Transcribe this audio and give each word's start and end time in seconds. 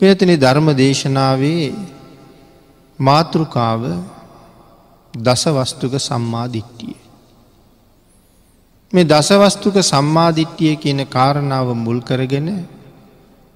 පිනතිනි 0.00 0.34
ධර්ම 0.36 0.68
දේශනාවේ 0.72 1.64
මාතෘකාව 2.98 3.82
දසවස්තුක 5.14 5.94
සම්මාධිට්ටිය. 6.00 6.96
මේ 8.92 9.04
දසවස්තුක 9.04 9.76
සම්මාධිට්ටිය 9.82 10.72
කියන 10.76 11.00
කාරණාව 11.06 11.68
මුල් 11.76 12.00
කරගෙන 12.00 12.48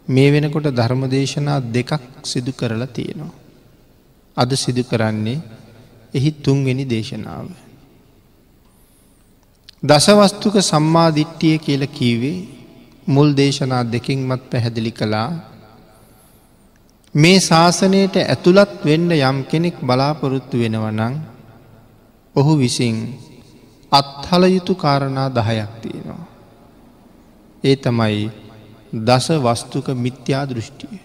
මේ 0.09 0.29
වෙනකොට 0.33 0.69
ධර්මදේශනා 0.71 1.65
දෙකක් 1.73 1.93
සිදු 2.23 2.53
කරලා 2.53 2.87
තියෙනවා. 2.89 3.33
අද 4.37 4.51
සිදු 4.55 4.83
කරන්නේ 4.83 5.41
එහි 6.15 6.31
තුන්වෙනි 6.45 6.85
දේශනාව. 6.85 7.49
දසවස්තුක 9.83 10.57
සම්මාධිට්ටිය 10.63 11.57
කියල 11.59 11.83
කීවේ 11.89 12.37
මුල් 13.07 13.29
දේශනා 13.33 13.83
දෙකින්මත් 13.87 14.43
පැහැදිලි 14.51 14.93
කළා 14.93 15.54
මේ 17.15 17.38
ශාසනයට 17.41 18.16
ඇතුළත් 18.19 18.73
වෙන්න 18.84 19.11
යම් 19.12 19.38
කෙනෙක් 19.45 19.77
බලාපොරොත්තු 19.80 20.59
වෙනවනං 20.59 21.15
ඔහු 22.37 22.52
විසින් 22.59 22.97
අත්හල 23.93 24.43
යුතු 24.47 24.75
කාරණා 24.75 25.29
දහයක් 25.30 25.73
තියෙනවා. 25.83 26.27
ඒ 27.65 27.77
තමයි 27.77 28.30
දස 29.01 29.27
වස්තුක 29.38 29.87
මිත්‍යා 29.97 30.45
දෘෂ්ටිය. 30.45 30.98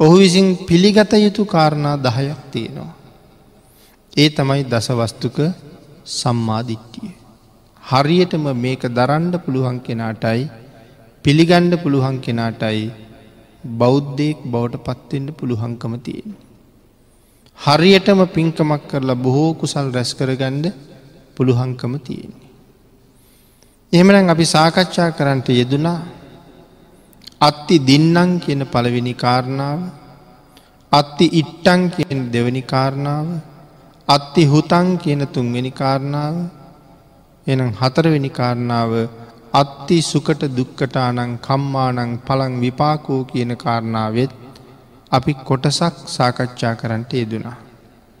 ඔහු 0.00 0.16
විසින් 0.16 0.46
පිළිගත 0.58 1.12
යුතු 1.14 1.44
කාරණා 1.44 1.96
දහයක් 1.98 2.40
තියෙනවා. 2.50 2.92
ඒ 4.16 4.30
තමයි 4.30 4.62
දසවස්තුක 4.64 5.36
සම්මාධිට්ටිය. 6.12 7.10
හරියටම 7.82 8.44
මේක 8.56 8.82
දරන්ඩ 8.90 9.34
පුළුවන් 9.38 9.78
කෙනාටයි 9.80 10.42
පිළිගණ්ඩ 11.24 11.74
පුළුවන් 11.76 12.16
කෙනාටයි 12.18 13.07
බෞද්ධයෙක් 13.74 14.38
බවට 14.44 14.84
පත්වෙන්ට 14.86 15.36
පුළුවන්කම 15.36 15.94
තියෙන. 16.00 16.36
හරියටම 17.58 18.20
පින්කමක් 18.28 18.82
කරලා 18.86 19.18
බොහෝ 19.18 19.50
කුසල් 19.54 19.86
රැස් 19.90 20.10
කරගණ්ඩ 20.14 20.66
පුළුවන්කම 21.36 21.94
තියෙන්නේ. 22.00 22.48
එහෙමනම් 23.92 24.28
අපි 24.28 24.44
සාකච්ඡා 24.46 25.10
කරන්නට 25.10 25.48
යෙදුනා 25.50 26.00
අත්ති 27.40 27.76
දින්නං 27.80 28.30
කියන 28.38 28.62
පළවෙනි 28.66 29.14
කාරණාව 29.14 29.80
අත්ති 30.92 31.26
ඉට්ටං 31.32 31.80
කියන 31.90 32.20
දෙවැනි 32.26 32.62
කාරණාව 32.64 33.26
අත්ති 34.08 34.42
හුතන් 34.44 34.86
කියන 34.96 35.22
තුන්වෙනි 35.26 35.72
කාරණාව 35.72 36.36
එනම් 37.46 37.70
හතරවෙනි 37.72 38.30
කාරණාව 38.30 38.92
අත්ති 39.52 40.02
සුකට 40.02 40.42
දුක්කටානං 40.50 41.38
කම්මානං 41.38 42.18
පළං 42.18 42.60
විපාකෝ 42.60 43.24
කියන 43.24 43.56
කාරණාවත් 43.56 44.32
අපි 45.12 45.32
කොටසක් 45.42 45.94
සාකච්ඡා 46.06 46.74
කරන්නට 46.74 47.12
යෙදුනා 47.12 47.56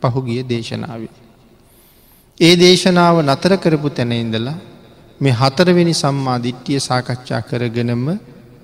පහුගිය 0.02 0.42
දේශනාවේ. 0.44 1.14
ඒ 2.40 2.54
දේශනාව 2.56 3.16
නතර 3.22 3.52
කරපු 3.56 3.90
තැන 3.90 4.12
ඉඳලා 4.14 4.56
මේ 5.20 5.32
හතරවෙනි 5.32 5.94
සම්මාධිට්්‍යිය 5.94 6.80
සාකච්ඡා 6.80 7.42
කරගෙනම 7.42 8.06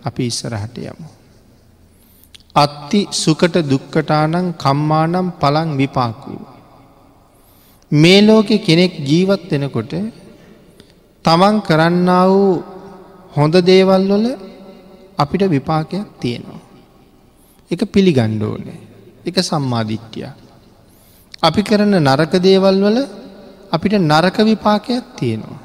අපි 0.04 0.22
ඉස්සරහට 0.26 0.76
යමු. 0.82 1.06
අත්ති 2.56 3.00
සුකට 3.12 3.56
දුක්කටානං 3.64 4.54
කම්මානම් 4.54 5.28
පලං 5.32 5.70
විපාකූ. 5.76 6.42
මේ 7.92 8.20
ලෝකෙ 8.20 8.56
කෙනෙක් 8.58 8.92
ජීවත් 9.00 9.50
වෙනකොට 9.52 9.92
තමන් 11.24 11.56
කරන්න 11.60 12.10
වූ 12.28 12.62
හොඳ 13.36 13.54
දේවල් 13.62 14.02
වල 14.10 14.26
අපිට 15.18 15.42
විපාකයක් 15.48 16.06
තියෙනවා. 16.20 16.62
එක 17.70 17.82
පිළිගණ්ඩෝනේ 17.86 18.80
එක 19.26 19.36
සම්මාධිට්්‍යයක්. 19.40 20.34
අපි 21.42 21.62
කරන 21.62 21.94
නරක 21.98 22.32
දේවල් 22.40 22.76
වල 22.84 22.98
අපිට 23.72 23.94
නරක 24.02 24.36
විපාකයක් 24.42 25.04
තියෙනවා. 25.16 25.60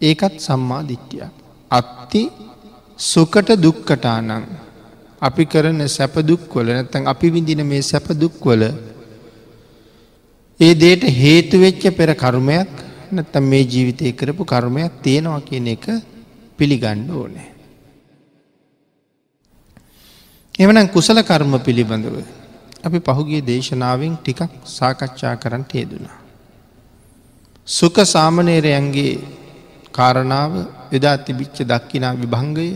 ඒකත් 0.00 0.34
සම්මාධිට්්‍යයක්. 0.40 1.32
අත්ති 1.70 2.22
සුකට 3.00 3.48
දුක්කටානං 3.56 4.30
අපි 5.22 5.44
කරන 5.46 5.80
සැපදුක්වල 5.88 6.66
නැතැන් 6.68 7.06
අපි 7.06 7.26
විඳින 7.30 7.62
මේ 7.64 7.82
සැපදුක්වල 7.82 8.62
ඒ 10.60 10.74
දේට 10.74 11.02
හේතුවෙච්ච 11.14 11.82
පෙර 11.96 12.10
කර්මයක් 12.14 12.72
නැත්තම් 13.12 13.44
මේ 13.44 13.64
ජීවිතය 13.64 14.12
කරපු 14.12 14.44
කර්මයක් 14.44 14.92
තියෙනවා 15.00 15.40
කියන 15.40 15.66
එක 15.68 15.84
පිළිගණ්ඩ 16.58 17.10
ඕනෑ. 17.12 17.50
එවනම් 20.54 20.88
කුසල 20.88 21.18
කර්ම 21.22 21.52
පිළිබඳව 21.58 22.16
අපි 22.82 22.98
පහුගේ 23.00 23.42
දේශනාවෙන් 23.42 24.14
ටිකක් 24.16 24.50
සාකච්ඡා 24.68 25.36
කරන්න 25.36 25.64
යෙදුනා. 25.72 26.18
සුක 27.68 27.96
සාමනේරයන්ගේ 28.04 29.14
කාරණාව 29.92 30.52
එදා 30.92 31.16
තිබිච්ච 31.18 31.56
දක්කිනා 31.62 32.14
විභංගය 32.14 32.68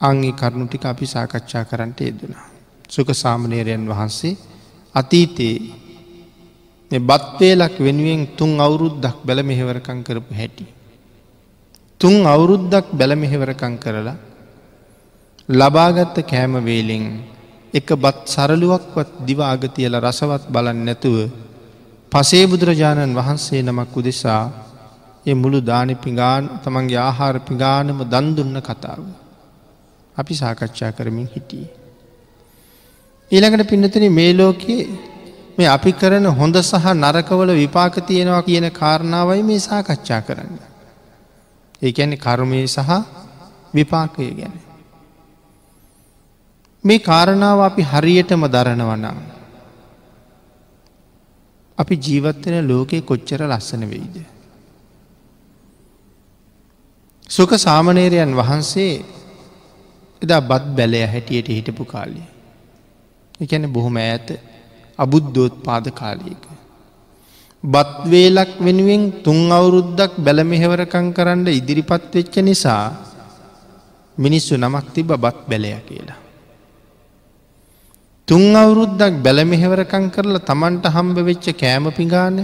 අංගේ 0.00 0.32
කරුණු 0.32 0.66
ටික 0.66 0.84
අපි 0.84 1.06
සාකච්ඡා 1.06 1.64
කරන්නට 1.64 2.00
යෙදුනා. 2.00 2.46
සුක 2.88 3.08
සාමනේරයන් 3.14 3.84
වහන්සේ 3.86 4.36
අතීතයේ 4.94 5.87
බත්වේලක් 6.90 7.74
වෙනුවෙන් 7.78 8.20
තුන් 8.34 8.56
අවුරුද්දක් 8.58 9.16
බැල 9.22 9.40
මෙහෙවරකං 9.42 9.98
කරපු 10.02 10.32
හැටි. 10.32 10.66
තුන් 12.00 12.24
අවුරුද්දක් 12.24 12.86
බැල 12.90 13.12
මෙහෙවරකං 13.14 13.74
කරලා 13.76 14.16
ලබාගත්ත 15.48 16.16
කෑමවේලෙන් 16.22 17.04
එක 17.74 17.88
බත් 17.94 18.18
සරලුවක්වත් 18.26 19.10
දිවාගතියල 19.20 19.94
රසවත් 19.96 20.44
බලන් 20.46 20.78
නැතුව 20.84 21.16
පසේ 22.12 22.44
බුදුරජාණන් 22.46 23.12
වහන්සේ 23.14 23.60
නමක් 23.62 23.92
උදෙසා 23.94 24.44
ඒ 25.26 25.34
මුළු 25.34 25.60
දානි 25.60 25.94
පිගාන 25.96 26.44
තමන්ගේ 26.62 27.00
ආහාර 27.00 27.36
පිගානම 27.40 27.98
දන්දුන්න 28.04 28.58
කතාව. 28.60 29.04
අපි 30.16 30.34
සාකච්ඡා 30.34 30.92
කරමින් 30.92 31.28
හිටියේ. 31.28 31.70
ඊළඟට 33.30 33.68
පින්නතන 33.68 34.04
මේ 34.10 34.32
ලෝකයේ 34.32 34.88
මේ 35.58 35.66
අපි 35.66 35.92
කරන 35.92 36.26
හොඳ 36.30 36.56
සහ 36.60 36.86
නරකවල 36.94 37.50
විපාක 37.52 37.94
තියෙනවා 38.06 38.42
කියන 38.42 38.66
කාරණාවයි 38.72 39.42
මේ 39.42 39.58
සාකච්ඡා 39.60 40.20
කරන්න. 40.20 40.58
ඒඇන්නේ 41.82 42.18
කර්මය 42.18 42.62
සහ 42.66 42.90
විපාකය 43.74 44.30
ගැන. 44.32 44.54
මේ 46.84 46.98
කාරණාව 47.00 47.60
අපි 47.60 47.82
හරියටම 47.82 48.42
දරනවනම්. 48.46 49.18
අපි 51.78 51.94
ජීවත්වෙන 51.98 52.68
ලෝකයේ 52.68 53.02
කොච්චර 53.02 53.42
ලස්සන 53.42 53.82
වෙයිද. 53.90 54.16
සුක 57.30 57.50
සාමනේරයන් 57.58 58.36
වහන්සේ 58.36 58.92
එදා 60.22 60.40
බත් 60.42 60.64
බැලය 60.76 61.02
හැටියට 61.06 61.48
හිටපු 61.48 61.84
කාලය. 61.84 62.22
එකැන 63.40 63.72
බොහොම 63.72 63.96
ඇත 63.98 64.28
අබුද්ධෝත් 64.98 65.54
පාද 65.62 65.84
කාලයක. 65.92 66.42
බත්වේලක් 67.64 68.52
වෙනුවෙන් 68.58 69.02
තුන් 69.22 69.50
අවුරුද්දක් 69.50 70.12
බැලමෙහෙවරකං 70.18 71.06
කරන්න 71.12 71.46
ඉදිරිපත් 71.50 72.14
වෙච්ච 72.14 72.34
නිසා 72.40 72.84
මිනිස්සු 74.18 74.54
නමක් 74.56 74.86
තිබ 74.94 75.10
බත් 75.14 75.38
බැලය 75.48 75.70
කියලා. 75.80 76.18
තුන් 78.28 78.54
අවුරුද්දක් 78.54 79.14
බැලමෙහෙවරකං 79.18 80.06
කරලා 80.10 80.42
තමන්ට 80.42 80.84
හම්බ 80.86 81.16
වෙච්ච 81.20 81.46
කෑම 81.54 81.84
පිගාන 81.90 82.36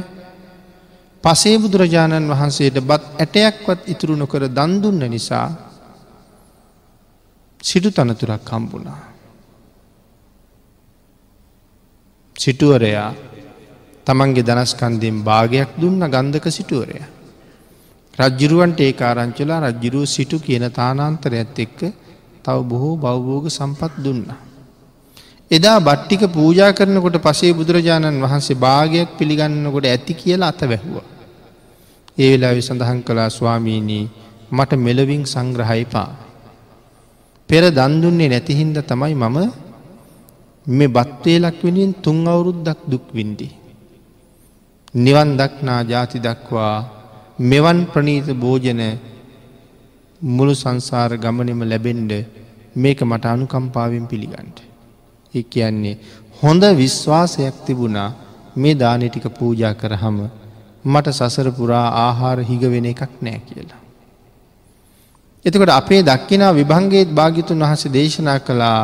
පසේ 1.24 1.56
බුදුරජාණන් 1.58 2.30
වහන්සේට 2.30 2.78
බත් 2.82 3.04
ඇටයක්වත් 3.16 3.80
ඉතුරු 3.86 4.14
නොකර 4.14 4.42
දන්දුන්න 4.48 5.02
නිසා 5.06 5.48
සිටු 7.60 7.90
තනතුරක් 7.90 8.48
හම්බුණා. 8.48 9.13
සිටුවරයා 12.36 13.10
තමන්ගේ 14.06 14.42
දනස්කන්දයෙන් 14.42 15.18
භාගයක් 15.22 15.70
දුන්න 15.80 16.02
ගන්ධක 16.04 16.46
සිටුවරය. 16.50 16.98
රජ්ජිරුවන්ට 18.18 18.80
ඒ 18.80 18.92
ආරංචලා 19.00 19.60
රජ්ජිරුව 19.64 20.04
සිටු 20.06 20.36
කියන 20.38 20.66
තානාන්තරයත් 20.70 21.58
එක්ක 21.58 21.80
තව 22.44 22.58
බොහෝ 22.62 22.96
බෞබෝග 22.96 23.46
සම්පත් 23.48 23.92
දුන්නා. 23.98 24.40
එදා 25.50 25.78
බට්ටික 25.80 26.22
පූජා 26.28 26.72
කරනකොට 26.72 27.16
පසේ 27.18 27.52
බුදුරජාණන් 27.52 28.22
වහන්සේ 28.22 28.56
භාගයක් 28.56 29.08
පිළිගන්නකොට 29.18 29.86
ඇති 29.86 30.14
කියලා 30.14 30.48
අත 30.48 30.62
වැැහුව. 30.62 30.96
ඒ 32.18 32.30
වෙලා 32.32 32.54
සඳහන් 32.60 33.00
කලා 33.02 33.28
ස්වාමීනී 33.28 34.04
මට 34.50 34.72
මෙලවින් 34.76 35.24
සංග්‍රහයිපා. 35.24 36.10
පෙර 37.48 37.64
දන්දුන්නේ 37.70 38.28
නැතිහින්ද 38.28 38.76
තමයි 38.82 39.14
මම 39.14 39.38
මේ 40.66 40.88
බත්වේලක් 40.88 41.58
වෙනින් 41.62 41.92
තුන් 41.94 42.26
අවුරුද්දක් 42.26 42.78
දුක්වින්දි. 42.88 43.48
නිවන් 44.94 45.30
දක්නා 45.36 45.80
ජාති 45.84 46.18
දක්වා 46.18 46.76
මෙවන් 47.40 47.80
ප්‍රනීත 47.84 48.28
භෝජන 48.34 48.82
මුළු 50.22 50.54
සංසාර 50.54 51.10
ගමනෙම 51.16 51.60
ලැබෙන්ඩ 51.62 52.12
මේක 52.76 53.00
මට 53.02 53.24
අනුකම්පාවෙන් 53.26 54.06
පිළිගන්ට. 54.06 54.58
එ 55.34 55.42
කියන්නේ 55.44 55.98
හොඳ 56.42 56.62
විශ්වාසයක් 56.74 57.56
තිබුණා 57.66 58.10
මේ 58.56 58.74
දානය 58.74 59.08
ටික 59.08 59.26
පූජා 59.30 59.74
කරහම 59.74 60.18
මට 60.84 61.06
සසර 61.10 61.48
පුරා 61.50 61.88
ආහාර 61.98 62.38
හිගවෙන 62.40 62.86
එකක් 62.86 63.12
නෑ 63.20 63.40
කියලා. 63.40 63.80
එතකොට 65.44 65.68
අපේ 65.70 66.02
දක්කිනා 66.02 66.52
විභංගේත් 66.52 67.10
භාගිතුන් 67.10 67.62
වහස 67.62 67.82
දේශනා 67.88 68.38
කළා 68.38 68.80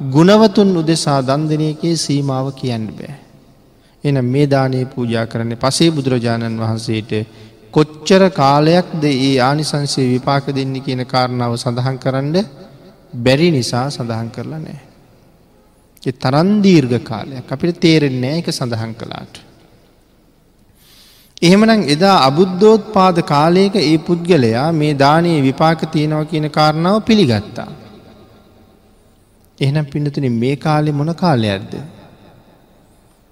ගුණවතුන් 0.00 0.76
උදෙසා 0.76 1.20
දන්දනයකේ 1.22 1.96
සීමාව 1.96 2.52
කියන්න 2.52 2.86
බෑ. 2.90 3.14
එන 4.04 4.24
මේ 4.24 4.46
දානයේ 4.46 4.84
පූජා 4.86 5.26
කරන්නේ 5.26 5.56
පසේ 5.56 5.90
බුදුරජාණන් 5.90 6.58
වහන්සේට 6.58 7.12
කොච්චර 7.70 8.22
කාලයක්ද 8.32 9.04
ඒ 9.04 9.34
ආනිසංසේ 9.40 10.06
විපාක 10.08 10.46
දෙන්න 10.48 10.74
කියන 10.80 11.04
කාරණාව 11.06 11.54
සඳහන් 11.56 11.98
කරන්න 11.98 12.36
බැරි 13.16 13.50
නිසා 13.50 13.86
සඳහන් 13.90 14.30
කරලා 14.30 14.58
නෑ. 14.58 14.80
එ 16.02 16.12
තරන්දීර්ඝ 16.14 16.98
කාලයක් 17.02 17.46
අපිට 17.48 17.80
තේරෙන්නේ 17.80 18.38
එක 18.38 18.50
සඳහන් 18.50 18.94
කළාට. 18.94 19.34
එහෙමනම් 21.42 21.86
එදා 21.88 22.16
අබුද්ධෝත් 22.22 22.92
පාද 22.92 23.16
කාලයක 23.24 23.76
ඒ 23.76 23.98
පුද්ගලයා 23.98 24.66
මේ 24.72 24.94
දානයේ 24.96 25.38
විපාක 25.40 25.80
තියෙනව 25.90 26.26
කියන 26.26 26.50
කාරණාව 26.50 26.98
පිළිගත්තා. 27.02 27.70
එහෙනම් 29.62 29.86
පිඩතුන 29.86 30.26
මේ 30.34 30.56
කාලෙ 30.56 30.90
මොන 30.92 31.14
කාලයක්ද. 31.14 31.72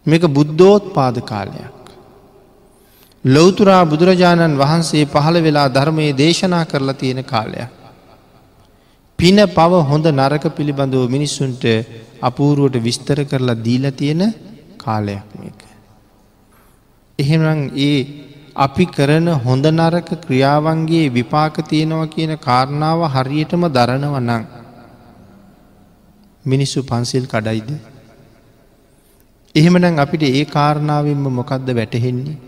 මේක 0.07 0.23
බුද්ධෝත් 0.29 0.95
පාද 0.95 1.17
කාලයක්. 1.25 1.81
ලොවතුරා 3.25 3.83
බුදුරජාණන් 3.85 4.57
වහන්සේ 4.57 5.05
පහළ 5.07 5.43
වෙලා 5.43 5.69
ධර්මයේ 5.69 6.13
දේශනා 6.15 6.65
කරලා 6.65 6.95
තියෙන 6.95 7.25
කාලයක්. 7.25 7.71
පින 9.19 9.37
පව 9.49 9.73
හොඳ 9.85 10.07
නරක 10.09 10.45
පිළිබඳව 10.51 11.03
මිනිස්සුන්ට 11.09 11.65
අපූරුවට 12.23 12.77
විස්තර 12.79 13.19
කරලා 13.25 13.59
දීල 13.59 13.85
තියෙන 13.93 14.23
කාලයක් 14.79 15.27
මේක. 15.35 15.61
එහෙනම් 17.19 17.61
ඒ 17.79 17.99
අපි 18.57 18.85
කරන 18.87 19.29
හොඳ 19.39 19.67
නරක 19.69 20.09
ක්‍රියාවන්ගේ 20.21 21.05
විපාක 21.11 21.61
තියෙනවා 21.65 22.07
කියන 22.07 22.33
කාරණාව 22.39 23.01
හරියටම 23.09 23.63
දරනව 23.69 24.17
නං. 24.21 24.60
මිනිස්සු 26.45 26.83
පන්සිල් 26.83 27.27
කඩයිද. 27.27 27.71
එහෙමනම් 29.55 29.99
අපිට 29.99 30.23
ඒ 30.23 30.45
කාරණාවෙන්ම 30.47 31.25
මොකක්ද 31.31 31.69
වැටහෙන්නේ. 31.71 32.39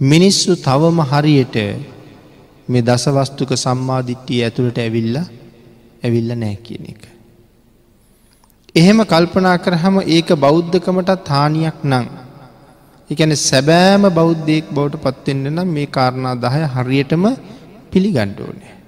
මිනිස්සු 0.00 0.56
තවම 0.58 0.98
හරියට 1.02 1.56
මේ 2.68 2.82
දසවස්තුක 2.82 3.52
සම්මාධිට්ටිය 3.56 4.42
ඇතුළට 4.42 4.78
ඇවිල්ල 4.78 5.16
ඇවිල්ල 6.02 6.30
නෑ 6.34 6.56
කියන 6.56 6.84
එක. 6.88 7.02
එහෙම 8.74 8.98
කල්පනා 9.04 9.56
කරහම 9.58 9.96
ඒක 10.08 10.28
බෞද්ධකමටත් 10.36 11.28
හානියක් 11.28 11.78
නං. 11.84 12.06
එකන 13.10 13.34
සැබෑම 13.40 14.04
බෞද්ධයෙක් 14.10 14.66
බවට 14.70 15.02
පත්වෙන්න 15.04 15.46
නම් 15.50 15.68
මේ 15.68 15.86
කාරණා 15.88 16.34
දහය 16.36 16.62
හරියටම 16.74 17.24
පිළිගණ්ඩෝනෑ. 17.92 18.81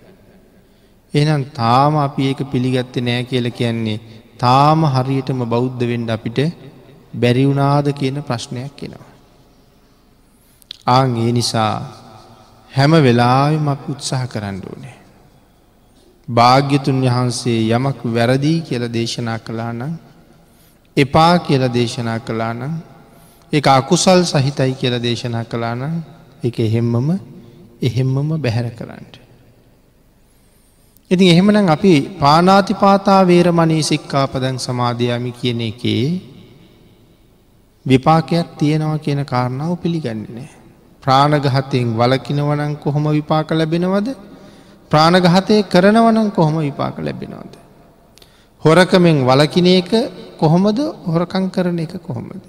එනම් 1.15 1.43
තාම 1.53 1.97
අපි 1.97 2.23
ඒක 2.25 2.41
පිළිගත්ත 2.51 2.97
නෑ 2.99 3.25
කියල 3.25 3.47
කියන්නේ 3.51 3.99
තාම 4.39 4.87
හරියටම 4.87 5.41
බෞද්ධ 5.47 5.83
වෙන්ඩ 5.83 6.11
අපිට 6.11 6.39
බැරිවුනාද 7.15 7.87
කියන 7.93 8.17
ප්‍රශ්නයක් 8.23 8.73
කෙනවා. 8.77 9.13
ආං 10.87 11.17
ඒ 11.17 11.33
නිසා 11.33 11.75
හැම 12.73 12.93
වෙලාවෙම 13.01 13.69
අප 13.69 13.83
උත්සාහ 13.89 14.23
කරන්න 14.27 14.59
ඕනේ. 14.63 14.97
භාග්‍යතුන් 16.29 16.99
වහන්සේ 17.03 17.61
යමක් 17.71 18.01
වැරදිී 18.07 18.61
කියල 18.61 18.85
දේශනා 18.91 19.39
කලා 19.41 19.73
නම් 19.73 19.95
එපා 20.97 21.35
කියල 21.41 21.65
දේශනා 21.71 22.19
කලා 22.21 22.53
නම් 22.53 22.75
එක 23.53 23.67
අකුසල් 23.71 24.21
සහිතයි 24.25 24.75
කියල 24.75 24.95
දේශනා 25.01 25.45
කලා 25.47 25.75
නම් 25.75 25.95
එක 26.43 26.59
එහෙම්මම 26.61 27.09
එහෙම්මම 27.83 28.31
බැහැර 28.39 28.71
කරන්න. 28.71 29.24
ඉතින් 31.11 31.29
එහෙමනම් 31.29 31.69
අපි 31.69 31.93
පානාතිපාතා 32.21 33.23
වේරමණී 33.27 33.83
සික්කාපදැන් 33.83 34.59
සමාධයාමි 34.59 35.33
කියන 35.33 35.61
එකේ 35.61 36.05
විපාකයක් 37.87 38.49
තියෙනවා 38.59 38.99
කියන 38.99 39.21
කාරණාව 39.25 39.73
පිළිගන්නේනෑ. 39.77 40.49
ප්‍රාණගහතයෙන් 41.03 41.89
වලකිනවනං 41.99 42.73
කොහොම 42.77 43.05
විපාක 43.11 43.51
ලැබෙනවද 43.53 44.09
ප්‍රාණගහතය 44.91 45.57
කරනවනං 45.65 46.31
කොහොම 46.33 46.57
විපාක 46.61 46.97
ලැබෙනවද. 46.99 47.55
හොරකමෙන් 48.63 49.19
වලකින 49.23 49.67
එක 49.69 49.91
කොහොමද 50.39 50.79
හොරකං 51.07 51.51
කරන 51.51 51.79
එක 51.79 51.95
කොහොමද. 52.01 52.45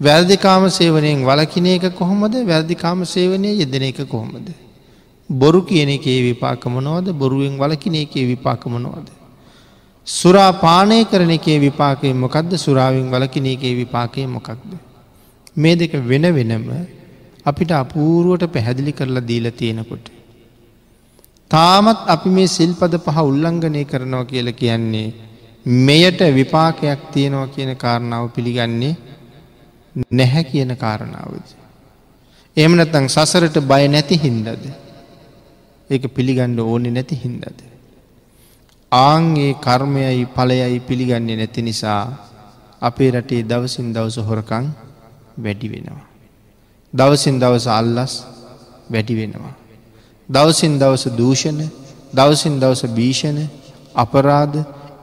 වැල්දිකාම 0.00 0.70
සේවනයෙන් 0.70 1.18
වලකින 1.22 1.66
එක 1.68 1.84
කොහොමද 1.94 2.34
වැල්දිකාම 2.42 3.04
සේවනය 3.06 3.50
යෙදෙන 3.54 3.84
එක 3.84 4.00
කොහොමද. 4.06 4.65
බොරු 5.30 5.62
කියන 5.62 5.88
එකේ 5.88 6.22
විපාකමනෝද 6.22 7.12
බොරුවෙන් 7.12 7.58
වලකින 7.58 7.94
එකේ 7.94 8.26
විපාකමනෝද. 8.26 9.06
සුරා 10.06 10.52
පානය 10.54 11.04
කරන 11.04 11.30
එකේ 11.30 11.58
විපාකය 11.60 12.12
මොකක්ද 12.14 12.52
සුරාවෙන් 12.56 13.10
වලකින 13.10 13.46
එකේ 13.46 13.74
විපාකය 13.74 14.26
මොකක්ද. 14.26 14.70
මේ 15.56 15.76
දෙක 15.76 15.92
වෙන 15.92 16.22
වෙනම 16.34 16.70
අපිට 17.44 17.70
අපූරුවට 17.72 18.52
පැහැදිලි 18.52 18.92
කරලා 18.92 19.26
දීල 19.26 19.50
තියෙනකොට. 19.50 20.06
තාමත් 21.50 21.98
අපි 22.06 22.28
මේ 22.28 22.46
සිල්පද 22.48 22.94
පහ 22.98 23.18
උල්ලංඝනය 23.22 23.84
කරනවා 23.84 24.24
කියල 24.24 24.52
කියන්නේ 24.52 25.14
මෙයට 25.66 26.20
විපාකයක් 26.34 27.10
තියෙනවා 27.12 27.46
කියන 27.48 27.76
කාරණාව 27.76 28.30
පිළිගන්නේ 28.30 28.96
නැහැ 30.12 30.44
කියන 30.44 30.76
කාරණාවද. 30.76 31.46
එමනතං 32.56 33.08
සසරට 33.08 33.56
බය 33.62 33.88
නැති 33.88 34.16
හින්දද. 34.16 34.85
ඒක 35.90 36.04
පිළිගණ්ඩ 36.14 36.58
ඕනෙ 36.60 36.90
නැති 36.90 37.16
හින්දද. 37.24 37.58
ආංගේ 38.92 39.52
කර්මයයි 39.60 40.26
පලයයි 40.26 40.78
පිළිගන්නේ 40.80 41.36
නැති 41.36 41.62
නිසා 41.62 42.02
අපේ 42.82 43.10
රටේ 43.10 43.42
දවසින් 43.42 43.88
දවස 43.94 44.16
හොරකං 44.28 44.66
වැඩි 45.38 45.68
වෙනවා. 45.68 46.04
දවසින් 46.94 47.36
දවස 47.40 47.66
අල්ලස් 47.70 48.14
වැඩි 48.90 49.14
වෙනවා. 49.14 49.54
දවසින් 50.28 50.74
දවස 50.78 51.04
දූෂණ 51.16 51.60
දවසින් 52.14 52.54
දවස 52.60 52.82
භීෂණ 52.96 53.38
අපරාධ 53.94 54.56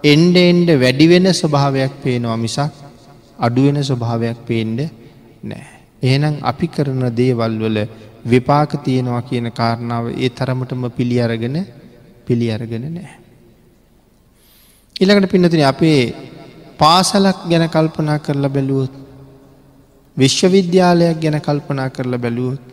එන්ඩ 0.04 0.36
එන්ඩ 0.38 0.70
වැඩිවෙන 0.76 1.28
ස්වභාවයක් 1.34 1.94
පේනවා 2.04 2.38
මිසක් 2.38 2.74
අඩුවෙන 3.40 3.80
ස්වභාවයක් 3.82 4.40
පේන්ඩ 4.48 4.80
නෑ. 5.44 5.68
එහෙනම් 6.04 6.36
අපි 6.42 6.68
කරන 6.68 7.04
දේවල් 7.16 7.54
වල 7.64 7.78
විපාක 8.26 8.72
තියෙනවා 8.84 9.22
කියන 9.22 9.52
කාරණාව 9.52 10.06
ඒ 10.16 10.30
තරමටම 10.30 10.84
පිළි 10.90 11.18
අරගෙන 11.22 11.58
පිළි 12.26 12.52
අරගෙන 12.52 12.86
නෑ. 12.90 13.14
ඉළඟට 14.96 15.32
පින්නතින 15.32 15.64
අපේ 15.64 16.02
පාසලක් 16.78 17.40
ගැන 17.50 17.66
කල්පනා 17.70 18.20
කරලා 18.20 18.50
බැලුවොත් 18.50 18.94
විශ්වවිද්‍යාලයක් 20.18 21.20
ගැන 21.20 21.42
කල්පනා 21.42 21.90
කරලා 21.90 22.20
බැලුවොත්. 22.20 22.64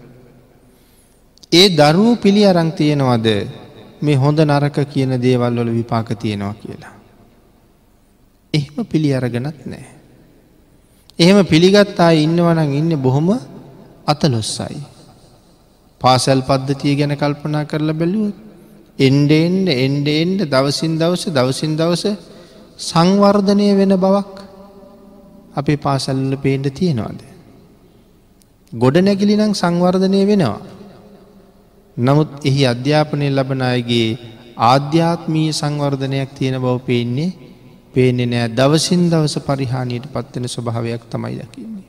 ඒ 1.53 1.67
දරුවූ 1.71 2.17
පිළි 2.17 2.43
අරං 2.47 2.73
තියෙනවද 2.73 3.29
මේ 4.03 4.17
හොඳ 4.17 4.39
නරක 4.41 4.77
කියන 4.87 5.13
දේවල් 5.19 5.55
වල 5.57 5.73
විපාක 5.73 6.09
තියෙනවා 6.17 6.55
කියලා. 6.55 6.95
එහෙම 8.55 8.87
පිළි 8.87 9.11
අරගෙනත් 9.15 9.67
නෑ. 9.67 10.01
එහෙම 11.19 11.39
පිළිගත්තා 11.47 12.13
ඉන්නවනං 12.17 12.73
ඉන්න 12.73 12.93
බොහොම 12.99 13.29
අතලොස්සයි. 14.07 14.81
පාසැල් 16.01 16.41
පද්ධතිය 16.43 16.95
ගැන 16.97 17.15
කල්පනා 17.15 17.65
කරලා 17.65 17.95
බැලුවත් 17.95 18.37
එන්ඩෙන්ඩ 18.99 19.69
එන්ඩෙන්ඩ 19.77 20.41
දවසින් 20.47 20.95
දවස 20.99 21.25
දවසින් 21.31 21.73
දවස 21.77 22.05
සංවර්ධනය 22.81 23.69
වෙන 23.77 23.95
බවක් 23.97 24.37
අපේ 25.55 25.79
පාසල්ල 25.79 26.35
පේන්ඩ 26.39 26.67
තියෙනවාද. 26.73 27.21
ගොඩ 28.73 28.97
නැගිලි 28.99 29.37
නම් 29.37 29.53
සංවර්ධනය 29.53 30.21
වෙනවා. 30.25 30.61
නමුත් 31.97 32.31
එහි 32.43 32.63
අධ්‍යාපනය 32.65 33.27
ලබන 33.29 33.63
අයගේ 33.65 34.09
ආධ්‍යාත්මීය 34.65 35.53
සංවර්ධනයක් 35.53 36.31
තියෙන 36.35 36.57
බව 36.57 36.77
පේන්නේ 36.81 37.31
පේනෙ 37.95 38.25
නෑ 38.27 38.49
දවසින් 38.51 39.05
දවස 39.11 39.37
පරිහානියට 39.43 40.07
පත්වෙන 40.09 40.47
ස්වභාවයක් 40.47 41.05
තමයි 41.09 41.37
දකින්නේ. 41.41 41.87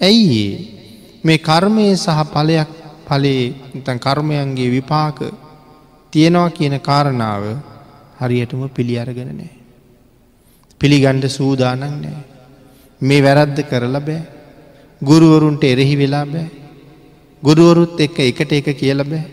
ඇයි 0.00 0.44
මේ 1.24 1.38
කර්මය 1.40 1.86
සහ 1.96 2.20
පලයක් 2.28 2.79
පලේ 3.10 3.44
තන් 3.84 3.98
කර්මයන්ගේ 3.98 4.74
විපාක 4.76 5.18
තියෙනවා 6.12 6.50
කියන 6.50 6.76
කාරණාව 6.80 7.44
හරියටම 8.20 8.62
පිළි 8.76 8.94
අරගෙන 9.02 9.30
නෑ. 9.32 9.50
පිළිගණ්ඩ 10.80 11.26
සූදානන් 11.30 11.80
නෑ. 11.80 12.20
මේ 13.00 13.24
වැරද්ද 13.26 13.58
කරලා 13.70 14.06
බෑ 14.08 14.20
ගුරුවරුන්ට 15.02 15.62
එරෙහි 15.64 15.96
වෙලා 15.96 16.26
බෑ. 16.26 16.48
ගුරුවරුත් 17.42 18.00
එක්ක 18.00 18.18
එකට 18.20 18.52
එක 18.52 18.68
කියල 18.80 19.02
බෑ. 19.04 19.24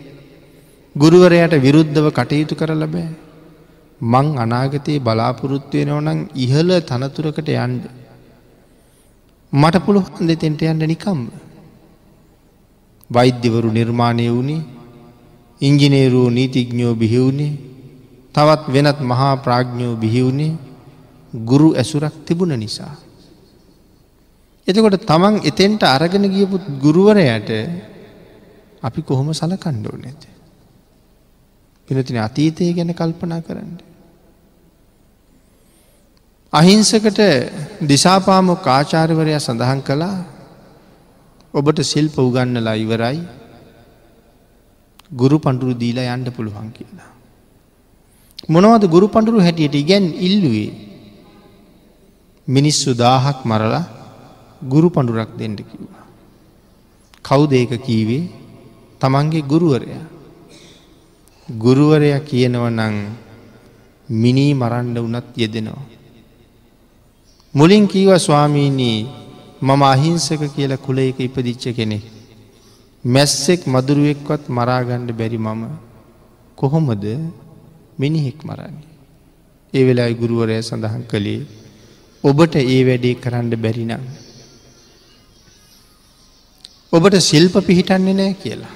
ගුරුවරයට 0.96 1.54
විරුද්ධව 1.64 2.06
කටයුතු 2.10 2.54
කරල 2.56 2.84
බෑ. 2.86 3.08
මං 4.00 4.26
අනාගතයේ 4.38 5.00
බලාපොරොත්තුවෙනව 5.00 6.00
නම් 6.00 6.20
ඉහල 6.36 6.70
තනතුරකට 6.82 7.48
යන්ඩ. 7.56 7.84
මට 9.52 9.84
පුළුවන් 9.84 10.28
දෙතෙන්ට 10.28 10.62
යන්න 10.62 10.86
නිකම්ම. 10.86 11.20
වෛද්‍යවරු 13.10 13.70
නිර්මාණය 13.70 14.28
වුණේ 14.28 14.66
ඉංජිනේරූ 15.60 16.28
නීතිඥෝ 16.30 16.94
බිහිවුණේ 16.94 17.58
තවත් 18.34 18.62
වෙනත් 18.68 19.00
මහා 19.02 19.34
ප්‍රාඥ්ඥෝ 19.38 19.96
බිහිවුණේ 19.96 20.58
ගුරු 21.32 21.68
ඇසුරක් 21.74 22.14
තිබුණ 22.24 22.54
නිසා. 22.54 22.94
එතකොට 24.68 25.00
තමන් 25.02 25.34
එතෙන්ට 25.42 25.82
අරගෙන 25.84 26.24
ගියපුත් 26.26 26.64
ගුරුවරයට 26.78 27.50
අපි 28.82 29.00
කොහොම 29.02 29.32
සලකණ්ඩෝ 29.32 29.96
නැත. 29.96 30.22
පිනතින 31.88 32.18
අතීතය 32.18 32.72
ගැන 32.72 32.92
කල්පනා 32.92 33.40
කරන්න. 33.40 33.78
අහිංසකට 36.52 37.20
දිසාපාමොක් 37.82 38.66
ආචාර්යවරයා 38.68 39.40
සඳහන් 39.40 39.80
කළා 39.82 40.16
ඔබට 41.54 41.80
සිල්ප 41.82 42.16
උගන්නලා 42.18 42.76
ඉවරයි 42.76 43.20
ගුරු 45.12 45.36
පණ්ඩුරු 45.38 45.74
දීලා 45.74 46.14
යන්න 46.14 46.28
පුළුවන් 46.30 46.68
කියලා. 46.72 47.10
මොනවද 48.46 48.84
ගුරු 48.86 49.06
පණඩුරු 49.08 49.40
හැටියට 49.40 49.74
ඉගැන් 49.74 50.06
ඉල්ලුවේ 50.18 50.70
මිනිස්සු 52.48 52.92
දාහක් 52.94 53.38
මරලා 53.44 53.84
ගුරු 54.62 54.88
පණඩුරක් 54.90 55.32
දෙන්නට 55.38 55.60
කිව්වා. 55.60 56.04
කවුද 57.24 57.52
ඒක 57.52 57.72
කීවේ 57.82 58.28
තමන්ගේ 59.00 59.42
ගුරුවරයා. 59.42 60.04
ගුරුවරයා 61.48 62.20
කියනව 62.20 62.64
නං 62.70 62.96
මිනී 64.08 64.52
මරණ්ඩ 64.54 64.98
වනත් 64.98 65.32
යෙදෙනවා. 65.36 65.86
මුලින් 67.54 67.88
කීව 67.88 68.12
ස්වාමීනී 68.18 69.00
මම 69.60 69.82
අහිංසක 69.84 70.42
කියල 70.54 70.72
කුලයක 70.76 71.18
ඉපදිච්ච 71.18 71.64
කෙනෙ. 71.74 71.98
මැස්සෙක් 73.04 73.60
මදුරුවෙක්වත් 73.66 74.42
මරාගණ්ඩ 74.48 75.10
බැරි 75.12 75.38
මම 75.38 75.62
කොහොමද 76.58 77.04
මිනිහෙක් 77.98 78.38
මරන්නේ. 78.44 78.86
ඒ 79.74 79.82
වෙලායි 79.86 80.14
ගුරුවරය 80.14 80.62
සඳහන් 80.62 81.02
කළේ 81.10 81.42
ඔබට 82.24 82.54
ඒ 82.56 82.80
වැඩේ 82.84 83.14
කරන්න 83.14 83.50
බැරිනම්. 83.56 84.04
ඔබට 86.92 87.14
සිල්ප 87.20 87.54
පිහිටන්නේ 87.66 88.14
නෑ 88.14 88.34
කියලා. 88.34 88.74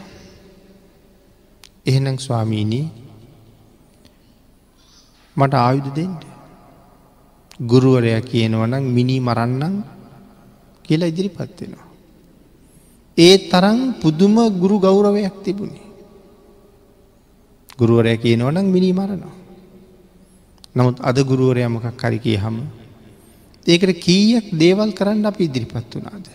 එහෙනම් 1.87 2.19
ස්වාමීණී 2.19 2.87
මට 5.37 5.55
ආයුධ 5.57 5.91
දෙෙන්ට. 5.95 6.23
ගුරුවරයා 7.61 8.21
කියනවනම් 8.21 8.85
මිනි 8.97 9.17
මරන්නම් 9.21 9.75
කියලා 10.85 11.07
ඉදිරිපත් 11.07 11.39
වෙනවා. 11.39 11.89
ඒ 13.19 13.37
තරම් 13.51 13.79
පුදුම 14.01 14.37
ගුරු 14.53 14.77
ගෞරවයක් 14.79 15.37
තිබුණේ. 15.45 15.89
ගුරුවරය 17.79 18.17
කියනවනම් 18.19 18.67
මිනි 18.67 18.93
මරනවා. 18.93 19.35
නමුත් 20.75 20.97
අද 21.01 21.19
ගුරුවරය 21.23 21.67
මොකක් 21.69 21.97
කරි 21.97 22.19
කිය 22.19 22.37
හම. 22.37 22.57
ඒකට 23.67 24.01
කීයක් 24.01 24.47
දේවල් 24.53 24.91
කරන්න 24.93 25.27
අප 25.27 25.41
ඉදිරිපත් 25.41 25.93
වනාද. 25.93 26.27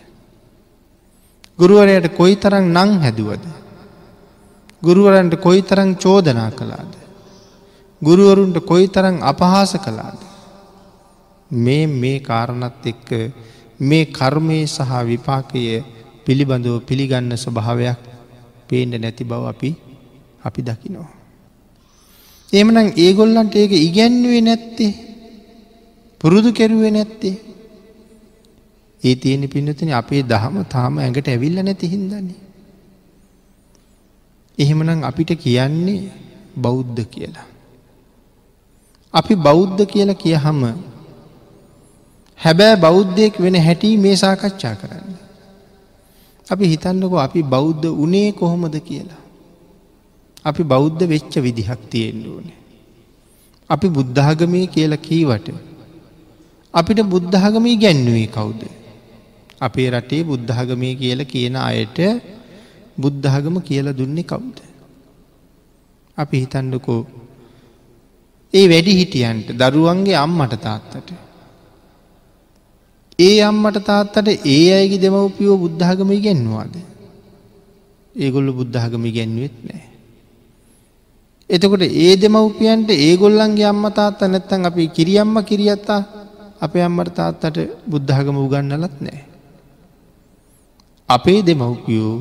ගුරුවරයට 1.58 2.14
කොයි 2.16 2.36
තරම් 2.36 2.64
නං 2.68 2.90
හැදුවද. 3.02 3.44
ගුරුවරන්ට 4.82 5.34
කොයි 5.36 5.62
තරං 5.62 5.96
චෝදනා 5.96 6.50
කළාද. 6.50 6.92
ගුරුවරුන්ට 8.02 8.58
කොයි 8.62 8.88
තරං 8.88 9.22
අපහාස 9.22 9.72
කළාද. 9.76 10.20
මේ 11.50 11.86
මේ 11.86 12.20
කාරණත් 12.20 12.86
එක්ක 12.86 13.08
මේ 13.80 14.04
කර්මය 14.04 14.66
සහ 14.66 14.90
විපාකය 15.06 15.82
පිළිබඳව 16.24 16.82
පිළිගන්න 16.86 17.32
ස්වභාවයක් 17.34 17.98
පේන්ඩ 18.68 18.94
නැති 18.94 19.24
බව 19.24 19.42
අපි 19.46 19.70
අපි 20.44 20.60
දකිනවා. 20.62 21.10
එමනම් 22.52 22.88
ඒගොල්ලන්ට 22.96 23.54
ඒක 23.54 23.72
ඉගැන්වේ 23.78 24.40
නැත්තේ 24.40 24.92
පුරුදු 26.20 26.50
කෙරුවේ 26.52 26.90
නැත්තේ 26.90 27.36
ඒ 29.02 29.14
තියෙන 29.14 29.48
පින්නතින 29.48 29.94
අපේ 29.94 30.22
දහම 30.22 30.56
තාම 30.64 30.98
ඇඟට 30.98 31.28
ඇවිල්ල 31.28 31.62
නැති 31.62 31.86
හින්දන්නේ. 31.86 32.38
එහෙමනම් 34.58 35.04
අපිට 35.04 35.30
කියන්නේ 35.38 36.10
බෞද්ධ 36.56 37.02
කියලා. 37.06 37.46
අපි 39.14 39.34
බෞද්ධ 39.36 39.82
කියලා 39.86 40.14
කිය 40.14 40.34
හම 40.34 40.62
හැබෑ 42.44 42.74
බෞද්ධයෙක් 42.74 43.40
වෙන 43.40 43.56
හැටි 43.56 43.96
මේ 43.96 44.14
සාකච්ඡා 44.14 44.74
කරන්න. 44.74 45.14
අපි 46.50 46.64
හිතන්නකෝ 46.66 47.16
අපි 47.16 47.42
බෞද්ධ 47.42 47.86
උනේ 47.86 48.32
කොහොමද 48.32 48.76
කියලා. 48.76 49.22
අපි 50.44 50.62
බෞද්ධ 50.62 51.02
වෙච්ච 51.02 51.38
විදිහක් 51.38 51.80
තියෙන්ඩ 51.90 52.26
ඕනේ. 52.26 52.58
අපි 53.70 53.88
බුද්ධාගමය 53.88 54.66
කියලා 54.66 54.96
කීවට. 54.96 55.48
අපිට 56.74 57.00
බුද්ධාගමී 57.02 57.76
ගැන්නුවේ 57.76 58.26
කවුද. 58.26 58.62
අපේ 59.60 59.90
රටේ 59.90 60.22
බුද්ධාගමය 60.22 60.94
කියල 60.94 61.24
කියන 61.24 61.56
අයට 61.56 61.98
බුද්ධාගම 62.98 63.56
කියලා 63.58 63.92
දුන්නේ 63.92 64.22
කවුද. 64.22 64.58
අපි 66.16 66.40
හිතන්නකෝ 66.40 67.06
ඒ 68.54 68.68
වැඩි 68.68 68.92
හිටියන්ට 68.94 69.48
දරුවන්ගේ 69.52 70.14
අම්මට 70.14 70.54
තාත්තට. 70.62 71.27
ඒ 73.18 73.42
අම්මට 73.42 73.78
තාත්තට 73.84 74.28
ඒ 74.46 74.66
අයගේ 74.72 75.02
දෙමවපියෝ 75.04 75.58
බුද්ධාගම 75.58 76.10
ඉගැන්වාද. 76.12 76.74
ඒගොල්ල 78.14 78.50
බුද්ධාගම 78.52 79.02
ඉගැන්වෙත් 79.10 79.56
නෑ. 79.64 79.82
එතකොට 81.50 81.82
ඒ 81.82 82.14
දෙමව්පියන්ට 82.16 82.90
ඒගොල්ලන්ගේ 82.98 83.66
අම්ම 83.66 83.84
තාත්ත 83.90 84.22
නැත්තන් 84.22 84.68
අපි 84.70 84.88
කිරියම්ම 84.88 85.34
කිරියත්තා 85.42 86.00
අපේ 86.60 86.84
අම්මට 86.84 87.12
තාත්තට 87.14 87.58
බුද්ධාගම 87.86 88.38
උගන්නලත් 88.38 88.96
නෑ. 89.00 89.20
අපේ 91.08 91.42
දෙමව්පියෝ 91.42 92.14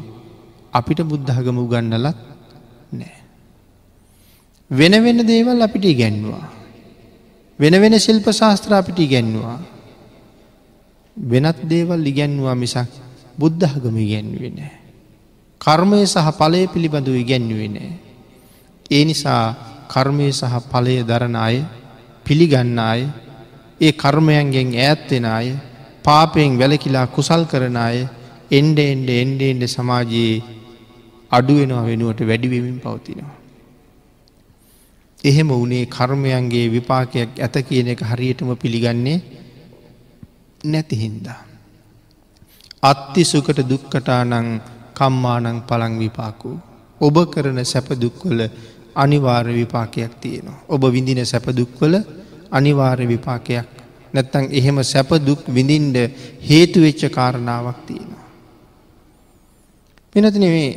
අපිට 0.73 0.99
බුද්ධාගම 1.03 1.57
උගන්නලත් 1.59 2.19
නෑ. 2.91 3.15
වෙන 4.71 4.93
වෙන 5.03 5.27
දේවල් 5.29 5.61
අපිට 5.61 5.85
ඉගැන්වා. 5.85 6.45
වෙන 7.59 7.81
වෙන 7.81 7.99
ශිල්ප 7.99 8.25
ශාස්ත්‍ර 8.33 8.73
අපිට 8.73 8.99
ඉගැන්වා. 8.99 9.76
වෙනත් 11.17 11.59
දේවල් 11.63 12.01
ඉගැන්වා 12.03 12.55
මිසක් 12.55 12.89
බුද්ධාගම 13.37 13.95
ඉගැන්වේ 13.97 14.51
නෑ. 14.51 14.73
කර්මය 15.61 16.05
සහ 16.05 16.29
පලය 16.37 16.67
පිළිබඳව 16.67 17.15
ඉගැන්වේ 17.15 17.69
නෑ. 17.69 17.91
ඒ 18.89 19.03
නිසා 19.03 19.55
කර්මය 19.87 20.29
සහ 20.31 20.53
ඵලය 20.69 21.01
දරන 21.03 21.35
අය 21.37 21.57
පිළිගන්න 22.25 22.79
අය 22.81 23.01
ඒ 23.81 23.91
කර්මයන්ගෙන් 23.93 24.69
ඈත්වෙන 24.75 25.25
අය 25.27 25.47
පාපයෙන් 26.03 26.59
වැලකිලා 26.59 27.07
කුසල් 27.07 27.43
කරන 27.45 27.77
අය 27.77 27.97
එන්ඩ 28.51 28.79
එන්ඩ 28.79 29.09
එන්ඩ 29.13 29.41
එන්ඩ 29.41 29.63
සමාජයේ 29.67 30.43
අඩුවෙනවා 31.31 31.83
වෙනුවට 31.83 32.21
වැඩිවෙමින් 32.21 32.77
පවතිනවා. 32.79 33.35
එහෙම 35.23 35.49
වනේ 35.53 35.85
කර්මයන්ගේ 35.87 36.67
විපාකයක් 36.69 37.29
ඇත 37.37 37.55
කියන 37.67 37.87
එක 37.87 38.01
හරියටම 38.01 38.53
පිළිගන්නේ 38.55 39.17
නැතිහින්දා. 40.63 41.41
අත්ති 42.83 43.23
සුකට 43.23 43.59
දුක්කටානං 43.63 44.61
කම්මානං 44.93 45.61
පළං 45.61 45.93
විපාකු. 45.99 46.51
ඔබ 47.01 47.15
කරන 47.25 47.59
සැප 47.65 47.89
දුක්වල 47.95 48.41
අනිවාර්ය 48.95 49.53
විපාකයක් 49.53 50.13
තියෙනවා. 50.21 50.63
ඔබ 50.67 50.83
විඳින 50.91 51.25
සැපදුක්වල 51.25 51.95
අනිවාර්ය 52.51 53.05
විපාකයක් 53.07 53.67
නැත්තං 54.13 54.45
එහෙම 54.51 54.77
සැපදුක් 54.83 55.41
විඳින්ඩ 55.47 55.97
හේතුවෙච්ච 56.41 57.01
කාරණාවක් 57.09 57.79
තියෙනවා. 57.85 58.25
පිනතින 60.11 60.45
මේ 60.45 60.69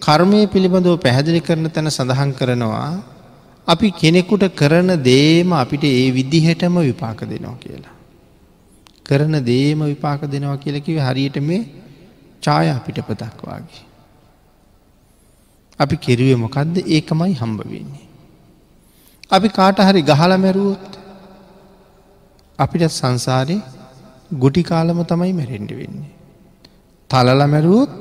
කර්මය 0.00 0.46
පිළිබඳව 0.46 0.96
පැහැදිලි 0.98 1.40
කරන 1.40 1.70
තැන 1.70 1.90
සඳහන් 1.90 2.30
කරනවා 2.34 2.90
අපි 3.68 3.88
කෙනෙකුට 3.92 4.44
කරන 4.54 4.90
දේම 5.02 5.52
අපිට 5.52 5.84
ඒ 5.84 6.06
විදිහටම 6.10 6.76
විපාක 6.80 7.20
දෙනවා 7.24 7.56
කියලා. 7.56 7.93
කරන 9.06 9.34
දේම 9.44 9.80
විපාක 9.84 10.20
දෙනවා 10.32 10.56
කියලකිව 10.56 10.98
හරියට 10.98 11.36
මේ 11.42 11.62
ඡාය 12.42 12.68
අපිට 12.76 12.98
පතක්වාගේ. 13.08 13.82
අපි 15.78 15.96
කෙරුවේ 15.96 16.38
මොකක්ද 16.44 16.76
ඒකමයි 16.86 17.34
හම්බ 17.34 17.60
වෙන්නේ. 17.64 18.06
අපි 19.30 19.48
කාට 19.50 19.78
හරි 19.80 20.02
ගහල 20.02 20.32
මැරුවොත් 20.36 20.90
අපිට 22.58 22.84
සංසාරය 22.90 23.58
ගුටි 24.34 24.62
කාලම 24.62 24.98
තමයි 25.04 25.32
මැරෙන්ඩ 25.32 25.72
වෙන්නේ. 25.72 26.12
තලල 27.10 27.42
මැරුවොත් 27.46 27.92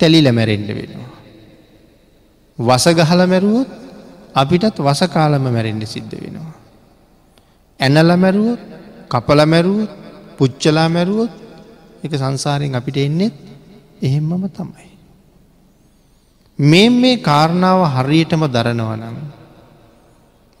තැලිල 0.00 0.28
මැරෙන්ඩ 0.32 0.70
වෙනවා. 0.78 1.12
වස 2.58 2.84
ගහල 3.00 3.22
මැරුවොත් 3.26 3.70
අපිටත් 4.34 4.76
වස 4.80 5.02
කාලම 5.08 5.44
මැරෙන්ඩ 5.48 5.84
සිද්ධ 5.86 6.14
වෙනවා. 6.16 6.54
ඇනල 7.80 8.10
මැරුවොත් 8.16 8.62
කපල 9.10 9.40
මැරුවොත් 9.46 10.01
පුච්චලා 10.38 10.88
මැරුවොත් 10.88 11.32
එක 12.04 12.12
සංසාරයෙන් 12.14 12.74
අපිට 12.74 12.96
එන්නෙත් 12.98 13.36
එහෙම්මම 14.00 14.44
තමයි. 14.50 14.88
මේ 16.58 16.88
මේ 16.92 17.16
කාරණාව 17.18 17.80
හරියටම 17.94 18.42
දරනවනම් 18.48 19.16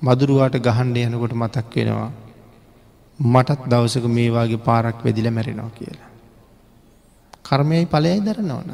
මදුරුවාට 0.02 0.56
ගහන්ඩ 0.58 0.96
යනකොට 0.98 1.34
මතක් 1.34 1.74
වෙනවා 1.76 2.10
මටත් 3.18 3.68
දවසක 3.68 4.06
මේවාගේ 4.10 4.58
පාරක් 4.58 5.04
වෙදිල 5.04 5.28
මැරෙනවා 5.30 5.70
කියලා. 5.70 6.10
කර්මයයි 7.44 7.86
පලයයි 7.86 8.20
දරනවන. 8.20 8.72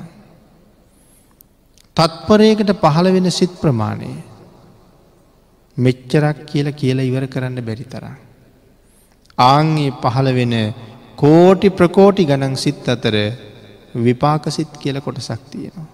තත්පරයකට 1.96 2.70
පහළ 2.76 3.08
වෙන 3.12 3.30
සිත් 3.30 3.52
ප්‍රමාණය 3.60 4.10
මෙච්චරක් 5.76 6.38
කියල 6.46 6.68
කියලා 6.72 7.04
ඉවර 7.04 7.24
කරන්න 7.26 7.60
බැරි 7.60 7.86
තරම්. 7.86 8.27
ආංගේ 9.38 9.90
පහළ 10.02 10.28
වෙන 10.32 10.54
කෝටි 11.16 11.68
ප්‍රකෝටි 11.70 12.24
ගණන් 12.24 12.56
සිත් 12.56 12.88
අතර 12.88 13.16
විපාකසිත් 13.96 14.72
කියල 14.78 15.00
කොට 15.00 15.18
සක්තියනවා. 15.20 15.86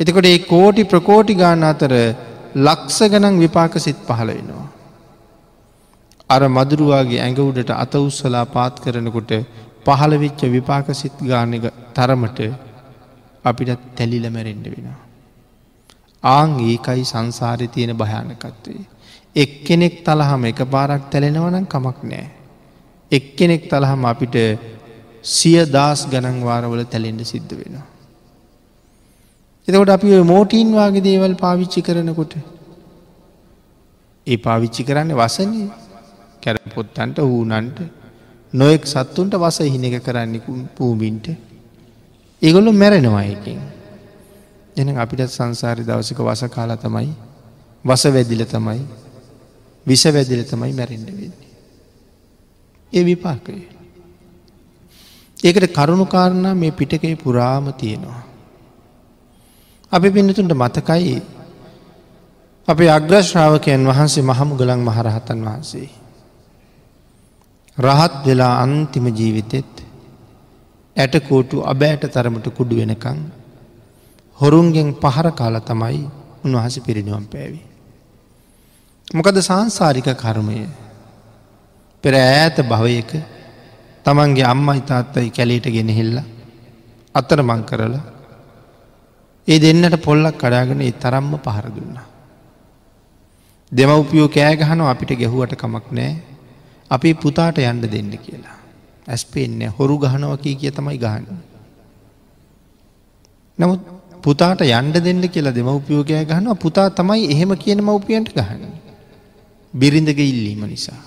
එතකොට 0.00 0.26
ඒ 0.26 0.38
කෝටි 0.44 0.84
ප්‍රකෝටි 0.84 1.34
ගාන 1.34 1.62
අතර 1.62 1.92
ලක්ස 2.56 2.98
ගණන් 3.04 3.38
විපාකසිත් 3.38 3.98
පහළ 4.06 4.30
වෙනවා. 4.30 4.68
අර 6.30 6.42
මදුරුවාගේ 6.48 7.20
ඇඟවුඩට 7.20 7.70
අත 7.74 7.94
උත්සලා 7.96 8.44
පාත් 8.46 8.74
කරනකොට 8.80 9.32
පහළ 9.84 10.14
වෙච්ච 10.16 10.40
විපාකසිත් 10.48 11.16
ගානක 11.22 11.64
තරමට 11.94 12.40
අපිට 13.44 13.80
තැලිල 13.96 14.26
මැරෙන්ඩ 14.30 14.66
වෙනවා. 14.66 15.00
ආං 16.22 16.50
ඒකයි 16.62 17.04
සංසාරය 17.04 17.66
තියෙන 17.68 17.96
භයානකත්වේ. 17.96 18.82
එක්කෙනෙක් 19.36 20.04
තලහම 20.04 20.44
එක 20.44 20.60
පාරක් 20.66 21.10
තැලෙනවනම් 21.10 21.66
කමක් 21.66 21.98
නෑ. 22.04 22.26
එක්කෙනෙක් 23.10 23.62
තලහම 23.66 24.04
අපිට 24.04 24.36
සිය 25.24 25.58
දස් 25.66 26.00
ගණන් 26.06 26.38
වාරවල 26.42 26.84
තැලෙන්ට 26.84 27.24
සිද්ධ 27.24 27.54
වෙනවා. 27.54 27.86
එතකොට 29.68 29.90
අපි 29.90 30.08
මෝටීන් 30.24 30.70
වගේ 30.72 31.02
දේවල් 31.02 31.34
පාවිච්චි 31.36 31.80
කරනකොට 31.80 32.34
ඒ 34.26 34.36
පාවිච්චි 34.38 34.82
කරන්න 34.82 35.14
වසන 35.14 35.52
කැරපොත්තන්ට 36.42 37.18
ඌනන්ට 37.20 37.78
නොයෙක් 38.52 38.84
සත්තුන්ට 38.86 39.34
වස 39.34 39.58
හින 39.64 39.84
එක 39.84 39.96
කරන්නෙකු 40.00 40.52
පූමින්ට 40.76 41.26
ඒගොල්ලු 42.42 42.72
මැරෙනවා 42.72 43.24
එකින් 43.26 43.60
එන 44.76 44.88
අපිටත් 44.96 45.30
සංසාරි 45.30 45.82
දවසක 45.82 46.18
වස 46.20 46.42
කාලා 46.48 46.76
තමයි 46.78 47.12
වස 47.84 48.04
වැදිල 48.08 48.44
තමයි 48.46 48.82
විස 49.86 50.04
වැදිල 50.06 50.42
තමයි 50.44 50.72
මැරෙන්ඩ 50.72 51.08
වෙන්නේ. 51.08 51.50
ඒ 52.92 53.04
විපාකය. 53.04 53.54
ඒකට 55.38 55.72
කරුණුකාරණා 55.72 56.54
මේ 56.54 56.70
පිටකේ 56.72 57.16
පුරාම 57.16 57.72
තියෙනවා. 57.74 58.22
අපි 59.92 60.08
පින්නතුන්ට 60.10 60.54
මතකයි 60.54 61.16
අපේ 62.68 62.90
අග්‍රශ්‍රාවකයන් 62.90 63.82
වහන්සේ 63.84 64.22
මහමුගලන් 64.22 64.80
මහරහතන් 64.80 65.40
වහන්සේ. 65.44 65.88
රහත් 67.78 68.14
වෙලා 68.26 68.54
අන්තිම 68.62 69.06
ජීවිතෙත් 69.10 69.72
ඇටකෝටු 70.96 71.64
අබෑට 71.64 72.04
තරමට 72.06 72.46
කුඩු 72.50 72.76
වෙනකං 72.76 73.18
හොරුන්ගෙන් 74.38 74.88
පහර 74.94 75.28
කාල 75.32 75.56
තමයි 75.60 76.00
උන්වහස 76.44 76.76
පිරිනිවම් 76.86 77.26
පෑවි. 77.26 77.71
මොකද 79.08 79.36
සංසාරික 79.38 80.08
කර්මය 80.16 80.60
පෙර 82.04 82.14
ඈත 82.14 82.56
භවයක 82.64 83.10
තමන්ගේ 84.06 84.44
අම්ම 84.44 84.68
ඉතාත්තයි 84.72 85.30
කැලේට 85.30 85.66
ගෙනහෙල්ල 85.68 86.16
අතර 87.14 87.42
මං 87.42 87.62
කරලා 87.62 88.02
ඒ 89.48 89.58
දෙන්නට 89.58 89.96
පොල්ලක් 89.98 90.36
කඩාගෙන 90.36 90.80
ඒ 90.80 90.92
තරම්ම 90.94 91.32
පහර 91.38 91.66
දුන්නා. 91.68 92.06
දෙමවපියෝ 93.72 94.28
කෑගහනෝ 94.30 94.88
අපිට 94.88 95.12
ගැහුවට 95.18 95.54
කමක් 95.56 95.86
නෑ 95.92 96.12
අපි 96.90 97.14
පුතාට 97.16 97.58
යන්ඩ 97.60 97.84
දෙන්න 97.86 98.12
කියලා. 98.18 98.56
ඇස් 99.06 99.24
පෙන්නේ 99.26 99.68
හොරු 99.70 99.98
ගහනවකී 99.98 100.56
කිය 100.56 100.72
තමයි 100.72 100.98
ගහන්න. 100.98 101.26
නමුත් 103.58 103.80
පුතාට 104.22 104.62
යන්ඩ 104.62 104.96
දෙන්න 105.00 105.24
කියලා 105.28 105.52
දෙමවපියෝකෑ 105.52 106.24
ගහනවා 106.26 106.54
පුතා 106.56 106.88
තමයි 106.92 107.28
එහෙම 107.28 107.52
කියන 107.56 107.80
මවපියන්ට 107.82 108.32
ගහන්න. 108.32 108.81
බිරිඳග 109.74 110.18
ඉල්ලීම 110.20 110.62
නිසා. 110.66 111.02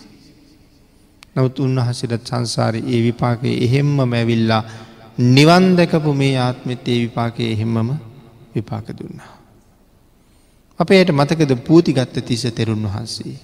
නවත් 1.36 1.60
උන්වහසිරත් 1.60 2.24
සංසාරය 2.24 2.80
ඒ 2.86 3.02
විපාකය 3.04 3.50
එහෙම්ම 3.66 3.98
මැවිල්ලා 4.06 4.64
නිවන් 5.18 5.66
දැකපු 5.78 6.14
මේ 6.14 6.36
ආත්මෙත් 6.38 6.88
ඒ 6.88 7.00
විපාකය 7.02 7.44
එහෙම්මම 7.46 7.90
විපාක 8.56 8.88
දුන්නා. 8.90 9.34
අපේයට 10.80 11.12
මතකද 11.12 11.52
පූතිගත්ත 11.58 12.16
තිස 12.26 12.44
තෙරුන් 12.56 12.84
වහන්සේ. 12.86 13.38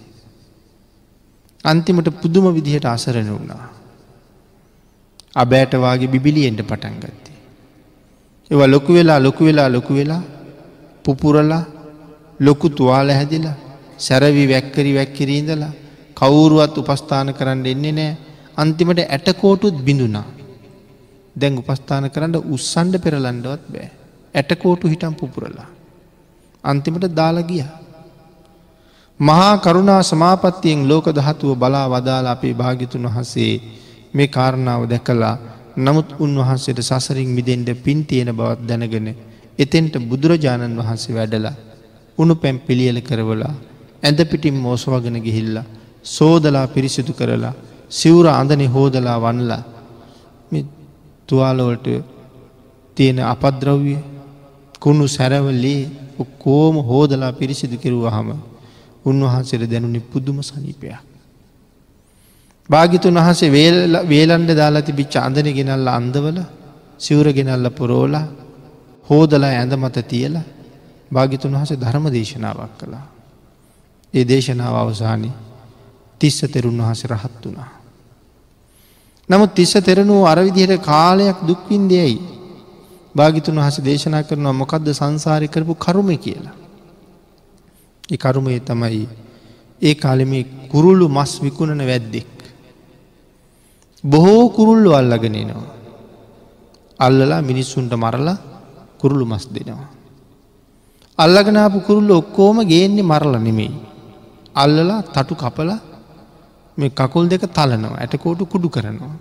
අන්තිමට 1.64 2.10
පුදුම 2.22 2.46
විදිහට 2.56 2.86
අසරණ 2.86 3.30
වුණා. 3.30 3.64
අබෑටවාගේ 5.36 6.08
බිබිලියෙන්ට 6.08 6.62
පටන් 6.62 6.96
ගත්තේ. 6.96 7.40
ඒව 8.52 8.62
ලොකු 8.68 8.94
වෙලා 8.94 9.20
ලොකු 9.20 9.46
වෙලා 9.46 9.70
ලොකු 9.70 9.94
වෙලා 9.94 10.24
පුපුරලා 11.04 11.64
ලොකු 12.40 12.70
තුවාල 12.70 13.10
හැදිලා 13.10 13.71
සැරවි 14.02 14.46
වැක්කරි 14.48 14.92
වැක්කිරීඳලා 14.96 15.72
කවුරුවත් 16.18 16.76
උපස්ථාන 16.80 17.34
කරන්න 17.34 17.66
එන්නේ 17.68 17.94
නෑ 17.94 18.12
අන්තිමට 18.58 19.00
ඇටකෝටුත් 19.06 19.78
බිඳුනා. 19.80 20.28
දැන් 21.36 21.58
උපස්ථාන 21.58 22.10
කරන්න 22.10 22.36
උත්සන්ඩ 22.48 22.96
පෙරලන්ඩවත් 23.00 23.64
බෑ. 23.68 23.90
ඇටකෝටු 24.36 24.88
හිටම් 24.88 25.14
පුපුරලා. 25.16 25.70
අන්තිමට 26.64 27.06
දාලගිය. 27.12 27.64
මහා 29.20 29.58
කරුණා 29.60 30.02
සමාපත්තියෙන් 30.04 30.88
ලෝක 30.88 31.08
දහතුව 31.10 31.56
බලා 31.56 31.88
වදාල 31.88 32.28
අපේ 32.28 32.54
භාගිතුන් 32.54 33.06
වහන්සේ 33.06 33.54
මේ 34.14 34.28
කාරණාව 34.28 34.84
දැකලා 34.86 35.36
නමුත් 35.78 36.10
උන්වහන්සේට 36.20 36.80
සසරින් 36.82 37.30
මිදෙන්ට 37.30 37.70
පින් 37.78 38.00
තියෙන 38.04 38.32
බවත් 38.32 38.62
දැනගෙන 38.64 39.10
එතෙන්ට 39.60 39.96
බුදුරජාණන් 40.04 40.80
වහන්සේ 40.80 41.16
වැඩලා 41.16 41.56
උුණු 42.18 42.36
පැම් 42.36 42.58
පිළියල 42.60 43.00
කරවලා 43.02 43.54
ඇඳ 44.04 44.20
පිටිම් 44.26 44.56
මෝසවගෙන 44.58 45.18
ගිහිල්ලා 45.20 45.66
සෝදලා 46.06 46.68
පිරිසිදු 46.68 47.14
කරලා 47.14 47.54
සිවුර 47.92 48.28
අඳනෙ 48.30 48.66
හෝදලා 48.68 49.18
වන්නලා 49.20 49.64
තුවාලවලට 51.30 51.88
තියෙන 52.98 53.20
අපද්‍රව්ය 53.26 53.96
කුණු 54.80 55.06
සැරවල්ලේ 55.08 55.90
ඔක්කෝම 56.20 56.76
හෝදලා 56.84 57.32
පිරිසිදු 57.34 57.78
කෙරුව 57.78 58.06
හම 58.08 58.30
උන්වහන්සේට 59.06 59.64
දැනුනි 59.66 60.02
පුදුම 60.02 60.38
සනීපයක්. 60.42 61.00
භාගිතුන් 62.70 63.16
වහන්සේ 63.16 63.50
වේලන්ඩ 64.06 64.52
දාලා 64.54 64.82
තිබිච්ච 64.82 65.16
අඳන 65.18 65.48
ගෙනල්ල 65.50 65.88
අන්දවල 65.90 66.38
සිවර 66.98 67.28
ගෙනල්ල 67.34 67.68
පුරෝලා 67.72 68.26
හෝදලා 69.08 69.52
ඇඳ 69.52 69.74
මත 69.76 69.98
තියලා 70.08 70.46
භාගිතුන් 71.12 71.54
වහස 71.54 71.72
ධර්ම 71.76 72.06
දේශනාවක් 72.10 72.74
කළා. 72.80 73.06
ඒ 74.14 74.24
දේශනාව 74.24 74.76
අවසානය 74.76 75.30
තිස්ස 76.20 76.40
තෙරුන් 76.44 76.78
වහස 76.78 77.02
රහත් 77.06 77.44
වනා. 77.46 77.70
නමුත් 79.30 79.56
තිස්ස 79.56 79.74
තෙරණූ 79.80 80.26
අරවිදිහට 80.26 80.82
කාලයක් 80.82 81.38
දුක්වින්දයයි 81.48 82.18
භාගිතුන් 83.16 83.56
වහස 83.56 83.78
දේශනා 83.82 84.24
කරනවා 84.24 84.54
මොකක්ද 84.54 84.88
සංසාරය 84.92 85.48
කරපු 85.48 85.74
කරුම 85.76 86.10
කියලා. 86.18 86.56
ඒ 88.10 88.18
කරුමේ 88.18 88.60
තමයි 88.62 89.08
ඒ 89.82 89.96
කාලෙම 89.96 90.34
කුරුල්ලු 90.72 91.08
මස් 91.10 91.32
විකුණන 91.42 91.82
වැද්දෙක්. 91.82 92.32
බොහෝ 94.04 94.50
කුරුල්ලු 94.50 94.90
අල්ලගෙනනවා. 94.92 95.70
අල්ලලා 97.00 97.42
මිනිස්සුන්ට 97.42 97.94
මරලා 97.96 98.38
කුරුළු 99.00 99.26
මස් 99.26 99.46
දෙනවා. 99.48 99.90
අල්ලගනාපු 101.20 101.80
කුරුල්ල 101.82 102.12
ඔක්කෝම 102.12 102.58
ගේන්නේ 102.64 103.04
මරල 103.04 103.34
නෙමෙයි. 103.40 103.91
අල්ලලා 104.56 105.02
තටු 105.06 105.36
කපලා 105.36 105.80
මේ 106.78 106.90
කකුල් 106.92 107.26
දෙක 107.30 107.44
තලනවා 107.50 107.98
ඇටකෝටු 107.98 108.46
කුඩු 108.46 108.70
කරනවා. 108.70 109.16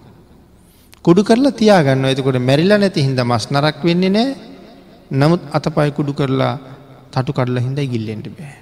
කුඩු 1.05 1.23
කරලා 1.25 1.53
තියාගන්න 1.53 2.05
එතකොට 2.05 2.39
මැරිලා 2.41 2.79
නැති 2.79 3.03
හින්ද 3.03 3.21
මස් 3.21 3.45
නරක් 3.51 3.79
වෙන්නේ 3.85 4.11
නෑ 4.11 4.29
නමුත් 5.11 5.43
අතපයි 5.53 5.91
කුඩු 5.93 6.13
කරලා 6.13 6.55
තටු 7.13 7.33
කඩලා 7.33 7.65
හින්ද 7.67 7.79
ගිල්ලෙන්ට 7.93 8.27
බෑ. 8.31 8.57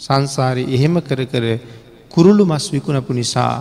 සංසාරය 0.00 0.64
එහෙම 0.68 0.94
කර 1.00 1.20
කර 1.26 1.44
කුරුළු 2.10 2.44
මස් 2.46 2.64
විකුණපු 2.72 3.12
නිසා 3.12 3.54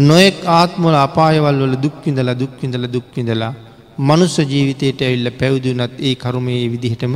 නොයෙක් 0.00 0.38
ආත්මොල 0.50 0.96
අපායවල් 0.96 1.58
වල 1.62 1.76
දුක්විඳල 1.76 2.30
දුක්විඳල 2.34 2.86
දුක්විඳලා 2.88 3.54
මනුස්ස 3.98 4.36
ජීවිතයට 4.42 5.00
ඇවිල්ල 5.00 5.30
පැවදුනත් 5.40 5.94
ඒ 6.00 6.14
කරුමේ 6.16 6.64
විදිහටම 6.72 7.14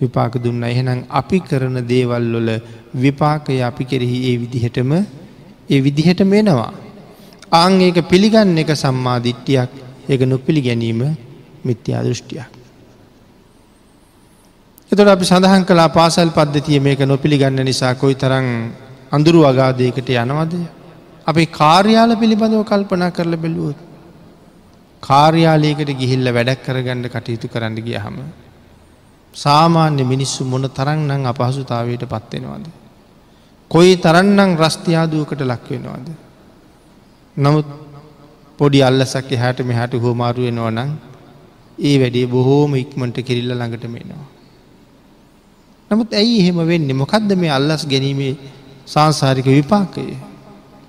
විපාක 0.00 0.34
දුන්න 0.38 0.64
එහෙනම් 0.64 1.04
අපි 1.10 1.38
කරන 1.40 1.76
දේවල් 1.86 2.26
වල 2.34 2.50
විපාකය 2.96 3.60
අපි 3.62 3.84
කෙරෙහි 3.84 4.18
ඒ 4.30 4.36
විදිහටම 4.42 4.92
ඒ 5.70 5.80
විදිහට 5.80 6.20
මෙනවා. 6.24 6.72
ආං 7.52 7.80
ඒක 7.80 7.98
පිළිගන්න 8.08 8.58
එක 8.58 8.70
සම්මාධිට්ටියක් 8.74 9.70
ඒක 10.08 10.20
නොපිළි 10.24 10.62
ගැනීම 10.62 11.00
මිත්‍යා 11.64 12.02
දෘෂ්ටියක්. 12.02 12.46
එතොට 14.92 15.08
අපි 15.08 15.24
සඳහන් 15.24 15.64
කලා 15.64 15.88
පාසල් 15.90 16.30
පද්ධතිය 16.30 16.80
මේක 16.80 17.00
නොපිළිගන්න 17.02 17.64
නිසා 17.64 17.94
කොයි 17.94 18.14
තරං 18.14 18.46
අඳුරු 19.10 19.40
අගාදයකට 19.44 20.08
යනවද. 20.14 20.54
අපි 21.26 21.44
කාර්යාල 21.52 22.10
පිළිබඳව 22.16 22.62
කල්පනා 22.64 23.10
කරල 23.10 23.36
බැලුවොත්. 23.36 23.78
කාර්යාලයකට 25.02 25.90
ගිහිල්ල 26.00 26.28
වැඩක් 26.30 26.64
කරගන්න 26.64 27.08
කටයුතු 27.08 27.48
කරන්න 27.48 27.78
ගිය 27.78 27.98
හම. 27.98 28.18
සාමාන්‍ය 29.36 30.02
මිනිස්සු 30.04 30.44
මොන 30.44 30.64
තරන්නම් 30.70 31.24
අපහසුතාවයට 31.26 32.04
පත්වෙනවාද. 32.04 32.66
කොයි 33.70 33.96
තරන්නම් 33.96 34.52
රස්තියාදුවකට 34.56 35.40
ලක්වෙනවාද. 35.42 36.06
නමුත් 37.36 37.68
පොඩි 38.58 38.80
අල්ලසක් 38.82 39.28
එහට 39.32 39.58
මෙහට 39.62 39.92
හෝමාරුවෙනවා 39.96 40.70
නං 40.72 40.90
ඒ 41.78 41.96
වැඩේ 41.98 42.26
බොහෝම 42.26 42.72
ඉක්මට 42.74 43.18
කිරිල්ල 43.20 43.52
ළඟට 43.52 43.84
මේනවා. 43.86 44.26
නමුත් 45.90 46.10
ඇයි 46.12 46.38
එහෙම 46.40 46.60
වෙන්න 46.64 46.88
මොකක්ද 46.94 47.30
මේ 47.34 47.50
අල්ලස් 47.50 47.82
ගැනීමේ 47.86 48.32
සංසාරික 48.86 49.48
විපාකය 49.48 50.06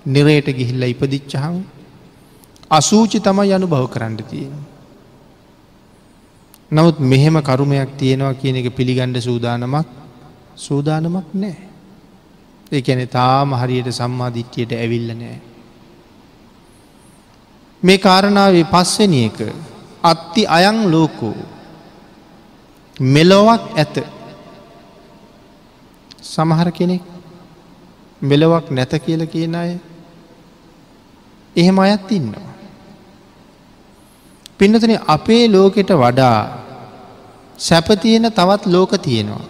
නිරයට 0.05 0.47
ගිහිල්ල 0.51 0.83
ඉපදිච්චහම 0.85 1.55
අසූචි 2.71 3.19
තමයි 3.19 3.51
යනු 3.51 3.67
බව 3.67 3.83
කරන්න 3.87 4.17
තියෙන. 4.23 4.55
නමුත් 6.71 6.99
මෙහෙම 7.01 7.37
කරුමයක් 7.41 7.97
තියෙනවා 7.97 8.33
කියන 8.33 8.57
එක 8.57 8.75
පිළිගණ්ඩ 8.75 9.17
සූදානමක් 9.19 9.87
සූදානමක් 10.57 11.27
නෑ. 11.33 11.55
ඒඇන 12.71 13.07
තාම 13.09 13.53
හරියට 13.53 13.89
සම්මාධිට්්‍යයට 13.91 14.71
ඇවිල්ල 14.73 15.09
නෑ. 15.13 15.39
මේ 17.83 17.97
කාරණාවේ 17.97 18.65
පස්වනි 18.65 19.19
එක 19.25 19.39
අත්ති 20.03 20.43
අයං 20.47 20.79
ලෝකෝ 20.91 21.35
මෙලොවක් 22.99 23.63
ඇත 23.77 23.95
සමහර 26.23 26.71
කෙනෙක් 26.71 27.03
මෙලොවක් 28.21 28.71
නැත 28.71 28.91
කියල 29.05 29.23
කියන 29.25 29.55
අය 29.55 29.71
එහෙම 31.55 31.79
අයත් 31.79 32.11
ඉන්නවා. 32.11 32.56
පින්නතන 34.59 34.93
අපේ 35.07 35.43
ලෝකෙට 35.47 35.91
වඩා 35.93 36.39
සැපතියෙන 37.59 38.25
තවත් 38.31 38.63
ලෝක 38.65 38.91
තියෙනවා. 38.97 39.45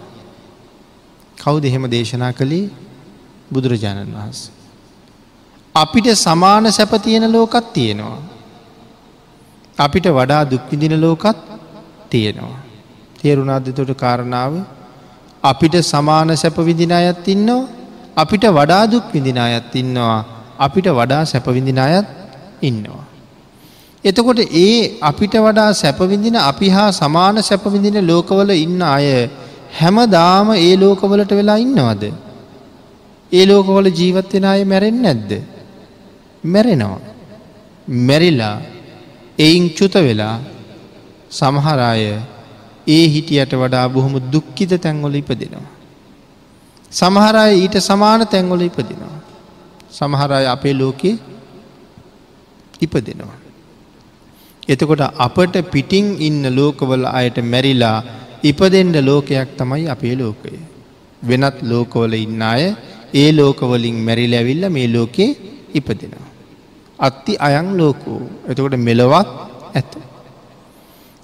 කවු 1.38 1.58
දෙහෙම 1.60 1.84
දේශනා 1.90 2.32
කළේ 2.32 2.70
බුදුරජාණන් 3.52 4.14
වහන්සේ. 4.14 4.52
අපිට 5.74 6.08
සමාන 6.16 6.72
සැපතියෙන 6.72 7.26
ලෝකත් 7.32 7.72
තියෙනවා. 7.72 8.20
අපිට 9.78 10.06
වඩා 10.10 10.42
දුක්විදින 10.44 10.94
ලෝකත් 11.00 11.38
තියෙනවා. 12.10 12.58
තේරුණාද 13.18 13.66
තොට 13.70 13.92
කාරණාව 13.94 14.52
අපිට 15.42 15.74
සමාන 15.84 16.36
සැප 16.36 16.56
විදින 16.60 16.92
අයත් 16.92 17.28
ඉන්නවා 17.28 17.68
අපිට 18.16 18.44
වඩා 18.50 18.84
දුක් 18.86 19.06
විදින 19.14 19.38
අයත් 19.38 19.74
ඉන්නවා 19.74 20.18
අපිට 20.58 20.86
වඩා 20.90 21.22
සැපවිඳින 21.24 21.78
අයත් 21.78 22.08
ඉන්නවා. 22.62 23.07
එතකොට 24.04 24.38
ඒ 24.38 24.98
අපිට 25.00 25.34
වඩා 25.36 25.72
සැපවිඳින 25.72 26.36
අපි 26.36 26.68
හා 26.68 26.90
සමාන 26.90 27.42
සැපවිඳින 27.42 27.98
ලෝකවල 28.06 28.50
ඉන්න 28.50 28.82
අය 28.82 29.28
හැම 29.80 29.96
දාම 30.10 30.50
ඒ 30.56 30.76
ලෝකවලට 30.76 31.30
වෙලා 31.30 31.56
ඉන්නවද. 31.56 32.04
ඒ 33.32 33.46
ලෝකවල 33.46 33.88
ජීවත්වෙන 33.90 34.44
අය 34.44 34.64
මැරෙන් 34.64 35.02
නැද්ද. 35.02 35.30
මැරෙනවා. 36.44 37.00
මැරිලා 37.88 38.56
එයින් 39.38 39.70
චුත 39.70 39.94
වෙලා 39.94 40.36
සමහරාය 41.30 42.04
ඒ 42.86 43.04
හිටියට 43.08 43.52
වඩා 43.52 43.88
බොහොම 43.88 44.14
දුක්කිත 44.32 44.72
තැන්වොල 44.80 45.14
ඉපදෙනවා. 45.14 45.66
සමහරය 46.92 47.52
ඊට 47.54 47.76
සමාන 47.80 48.26
තැන්වොල 48.26 48.60
ඉපදිනවා. 48.60 49.16
සමහරය 49.90 50.46
අපේ 50.46 50.74
ලෝකේ 50.74 51.18
ඉපදෙනවා. 52.80 53.47
එතකොට 54.68 55.02
අපට 55.26 55.54
පිටිං 55.72 56.06
ඉන්න 56.28 56.42
ලෝකවල 56.58 57.04
අයට 57.18 57.38
මැරිලා 57.52 57.96
ඉපදෙන්ඩ 58.42 58.96
ලෝකයක් 59.08 59.50
තමයි 59.58 59.84
අපේ 59.94 60.14
ලෝකය. 60.14 60.54
වෙනත් 61.22 61.56
ලෝකවල 61.62 62.12
ඉන්න 62.14 62.42
අය 62.42 62.64
ඒ 63.14 63.30
ලෝකවලින් 63.32 63.96
මැරිල 64.06 64.34
ඇවිල්ල 64.40 64.64
මේ 64.76 64.88
ලෝකේ 64.88 65.30
ඉපදෙනවා. 65.74 66.28
අත්ති 66.98 67.32
අයං 67.38 67.68
ලෝකෝ 67.80 68.20
එතකොට 68.48 68.76
මෙලොවක් 68.78 69.28
ඇත. 69.74 69.92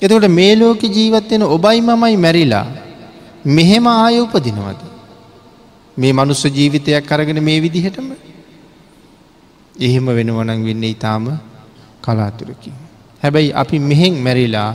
එතකොට 0.02 0.26
මේ 0.30 0.54
ලෝක 0.57 0.83
ජීවත්වෙන 0.96 1.42
ඔබයි 1.57 1.80
මමයි 1.80 2.16
මැරිලා 2.16 2.66
මෙහෙම 3.46 3.87
ආය 3.87 4.16
උපදිනවද. 4.20 4.80
මේ 5.96 6.12
මනුස්ස 6.12 6.44
ජීවිතයක් 6.57 7.12
අරගෙන 7.12 7.40
මේ 7.42 7.59
විදිහටම 7.64 8.09
එහෙම 9.76 10.07
වෙනවනං 10.18 10.64
වෙන්න 10.68 10.85
ඉතාම 10.85 11.24
කලාතුරකින්. 12.04 12.84
හැබැයි 13.24 13.56
අපි 13.62 13.76
මෙහෙන් 13.90 14.14
මැරිලා 14.26 14.70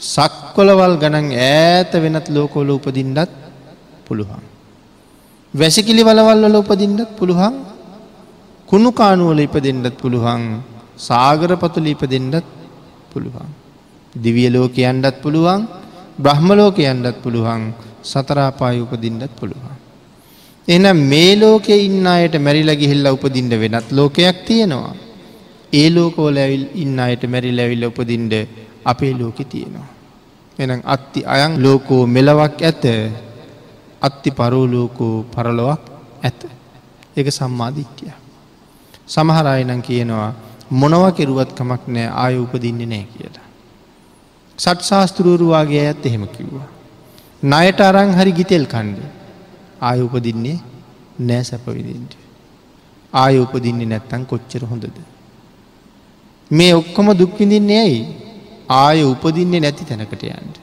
සක්කොලවල් 0.00 0.94
ගණන් 1.02 1.28
ඈත 1.46 1.92
වෙනත් 2.04 2.26
ලෝකෝල 2.36 2.70
උපදින්නත් 2.76 3.30
පුළුවන්. 4.06 4.42
වැසිකිලි 5.54 6.02
වලවල්වල 6.08 6.56
උපදින්නත් 6.60 7.10
පුළුවන් 7.18 7.54
කුණු 8.70 8.90
කානුවල 9.00 9.40
ඉපදෙන්ඩත් 9.46 9.96
පුළුවන් 10.02 10.42
සාගර 10.98 11.50
පතුල 11.62 11.86
ඉපදෙන්ඩත් 11.94 12.46
පුළුවන්. 13.12 13.48
දිවිය 14.14 14.48
ලෝකයන්ඩත් 14.48 15.16
පුළුවන් 15.22 15.62
බ්‍රහ්මලෝකයන්ඩත් 16.24 17.16
පුළුවන් 17.24 17.62
සතරාපාය 18.02 18.78
උපදින්නත් 18.84 19.32
පුළුවන්. 19.38 19.76
එනම් 20.68 20.98
මේ 21.10 21.34
ලෝකෙ 21.36 21.74
ඉන්න 21.88 22.06
අයට 22.06 22.34
මැරිලා 22.46 22.80
ගිහිල්ල 22.82 23.06
උපදින්ට 23.16 23.54
වෙනත් 23.62 23.88
ලෝකයක් 23.90 24.38
තියෙනවා. 24.46 24.94
ඒ 25.72 25.88
ලෝකෝල 25.90 26.36
ඇවිල් 26.36 26.64
ඉන්න 26.74 26.98
අයට 27.00 27.22
මැරිල 27.32 27.60
ඇවිල්ල 27.64 27.84
උපදින්ට 27.90 28.34
අපේ 28.84 29.12
ලෝකෙ 29.20 29.44
තියෙනවා. 29.44 29.88
එනම් 30.58 30.80
අත්ති 30.84 31.20
අයන් 31.34 31.52
ලෝකෝ 31.64 32.02
මෙලවක් 32.06 32.56
ඇත 32.62 32.84
අත්ති 34.02 34.30
පරෝලෝකෝ 34.30 35.14
පරලොවක් 35.34 35.82
ඇත. 36.22 36.40
එක 37.16 37.26
සම්මාධිත්‍යය. 37.30 38.12
සමහරයනම් 39.06 39.80
කියනවා 39.88 40.30
මොනව 40.70 41.04
කෙරුවත් 41.16 41.50
කමක් 41.58 41.82
නෑ 41.88 42.08
ආය 42.24 42.34
උපදින්නේ 42.44 42.86
නෑ 42.86 43.06
කියලා. 43.12 43.46
සට් 44.58 44.80
ශාස්තෘරුවාගේ 44.88 45.86
ඇත් 45.86 46.06
එහෙම 46.06 46.26
කිව්වා. 46.36 46.68
නයට 47.42 47.80
අරං 47.80 48.12
හරි 48.18 48.32
ගිතෙල් 48.32 48.66
කණ්ඩේ 48.66 49.10
ආය 49.80 50.00
උපදින්නේ 50.00 50.58
නෑ 51.28 51.44
සැපවිදින්ට. 51.44 52.12
ආය 53.12 53.38
උපදින්නේ 53.38 53.90
නැත්තන් 53.92 54.24
කොච්චර 54.26 54.64
හොඳද. 54.70 55.11
මේ 56.52 56.72
ඔක්කොම 56.74 57.08
දුක්විඳින්නේ 57.18 57.80
ඇයි 57.80 58.00
ආය 58.70 59.02
උපදින්නේ 59.04 59.60
නැති 59.60 59.84
තැනකට 59.84 60.22
යන්ට. 60.24 60.56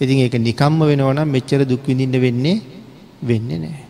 ඉතින් 0.00 0.18
ඒක 0.18 0.36
නිකම්ම 0.38 0.80
වෙනවනම් 0.80 1.28
මෙච්චර 1.28 1.60
දුක්විඳින්න 1.64 2.20
වෙන්නේ 2.20 2.56
වෙන්න 3.22 3.48
නෑ. 3.62 3.80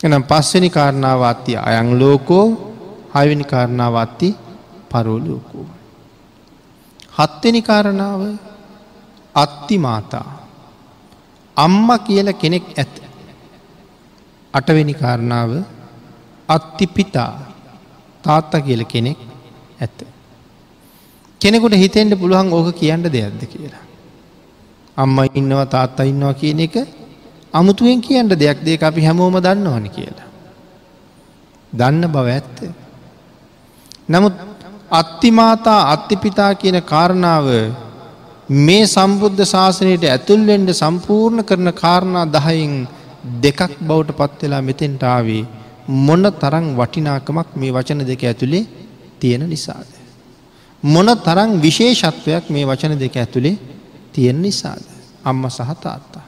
එනම් 0.00 0.24
පස්වනි 0.24 0.70
කාරණාවත්ති 0.70 1.52
අයං 1.58 1.90
ලෝකෝ 2.00 2.46
හයවැනි 3.14 3.44
කාරණාවත්ති 3.44 4.28
පරෝලෝකෝ. 4.90 5.66
හත්වෙනි 7.16 7.62
කාරණාව 7.62 8.22
අත්ති 9.34 9.76
මාතා 9.78 10.28
අම්ම 11.56 11.88
කියල 12.06 12.28
කෙනෙක් 12.32 12.66
ඇත. 12.76 12.94
අටවෙනි 14.54 14.94
කාරණාව 14.94 15.50
අත්තිපිතා 16.48 17.32
තාත්තා 18.24 18.60
කියල 18.60 18.84
කෙනෙක් 18.84 19.25
ඇත්ත. 19.78 19.98
කෙනෙකුට 21.40 21.74
හිතෙන්ට 21.74 22.14
පුළුවන් 22.14 22.52
ඕක 22.52 22.68
කියන්න 22.74 23.02
දෙයක්ද 23.06 23.42
කියලා. 23.46 23.84
අම්ම 24.96 25.18
ඉන්නවා 25.30 25.66
තාත්තා 25.66 26.04
ඉන්නවා 26.04 26.34
කියන 26.34 26.60
එක 26.60 26.76
අමුතුවෙන් 27.52 28.00
කියන්න 28.00 28.28
දෙයක් 28.34 28.58
දෙක 28.62 28.82
අපි 28.82 29.00
හැමෝම 29.02 29.36
දන්න 29.38 29.66
ඕන 29.66 29.88
කියලා. 29.90 30.28
දන්න 31.72 32.04
බව 32.08 32.26
ඇත්ත. 32.30 32.56
නමුත් 34.08 34.34
අත්තිමාතා 34.90 35.80
අත්තිපිතා 35.92 36.52
කියන 36.54 36.78
කාරණාව 36.82 37.46
මේ 38.58 38.84
සම්බුද්ධ 38.86 39.42
ශාසනයට 39.44 40.04
ඇතුල්වෙන්ඩ 40.06 40.70
සම්පූර්ණ 40.72 41.42
කරන 41.42 41.70
කාරණා 41.74 42.26
දහයින් 42.28 42.74
දෙකක් 43.42 43.60
බවට 43.80 44.18
පත්වෙලා 44.18 44.62
මෙතෙන්ටාවේ 44.62 45.42
මොන 45.98 46.24
තරං 46.34 46.66
වටිනාකමක් 46.76 47.48
මේ 47.54 47.72
වචන 47.72 48.02
දෙක 48.06 48.22
ඇතුළේ 48.24 48.64
තියෙන 49.18 49.48
නිසාද. 49.48 49.88
මොන 50.82 51.08
තරං 51.18 51.60
විශේෂත්වයක් 51.62 52.50
මේ 52.50 52.66
වචන 52.66 52.98
දෙක 52.98 53.16
ඇතුළේ 53.16 53.58
තියෙන 54.12 54.42
නිසාද. 54.42 54.84
අම්ම 55.24 55.44
සහ 55.48 55.72
තාත්තා. 55.80 56.26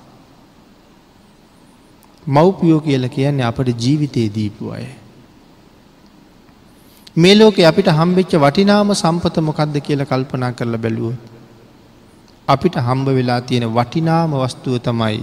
මව්පියෝ 2.27 2.81
කියල 2.81 3.09
කියන්නේ 3.09 3.46
අපට 3.46 3.68
ජීවිතයේ 3.81 4.35
දීපු 4.35 4.70
අය. 4.70 4.87
මේ 7.16 7.35
ලෝක 7.35 7.59
අපිට 7.61 7.88
හම්බෙච්ච 7.90 8.33
වටිනාම 8.37 8.94
සම්පත 8.94 9.37
මොකක්ද 9.40 9.77
කියල 9.81 10.05
කල්පනා 10.05 10.53
කරලා 10.53 10.79
බැලුව. 10.79 11.14
අපිට 12.48 12.74
හම්බ 12.79 13.07
වෙලා 13.09 13.40
තියෙන 13.40 13.66
වටිනාම 13.68 14.31
වස්තුව 14.35 14.77
තමයි 14.81 15.22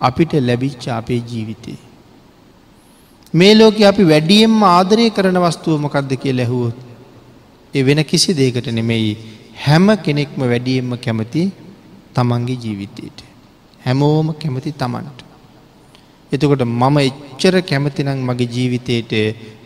අපිට 0.00 0.32
ලැබිච්ච 0.40 0.84
අපේ 0.90 1.22
ජීවිතේ. 1.30 1.91
මේ 3.34 3.54
ලෝක 3.54 3.80
අපි 3.82 4.04
වැඩියෙන්ම 4.04 4.62
ආදරය 4.62 5.04
කරන 5.10 5.38
වස්තුව 5.44 5.80
මොකක්ද 5.80 6.10
කිය 6.22 6.32
ලැහුවොත්. 6.32 6.76
එ 7.74 7.82
වෙන 7.82 8.00
කිසි 8.04 8.34
දේකට 8.34 8.66
නෙමෙයි 8.68 9.12
හැම 9.56 9.86
කෙනෙක්ම 10.04 10.40
වැඩියෙන්ම 10.42 10.92
කැමති 10.98 11.42
තමන්ගේ 12.14 12.60
ජීවිතයට. 12.64 13.18
හැමෝම 13.80 14.28
කැමති 14.34 14.72
තමන්ට. 14.72 15.18
එතකොට 16.32 16.62
මම 16.64 16.96
එච්චර 16.98 17.56
කැමතිනම් 17.62 18.20
මගේ 18.28 18.52
ජීවිතයට 18.54 19.12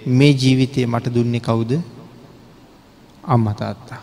මේ 0.09 0.33
ජීවිතය 0.33 0.87
මට 0.87 1.15
දුන්නේ 1.15 1.41
කවුද 1.41 1.73
අම්මතාත්තා. 3.25 4.01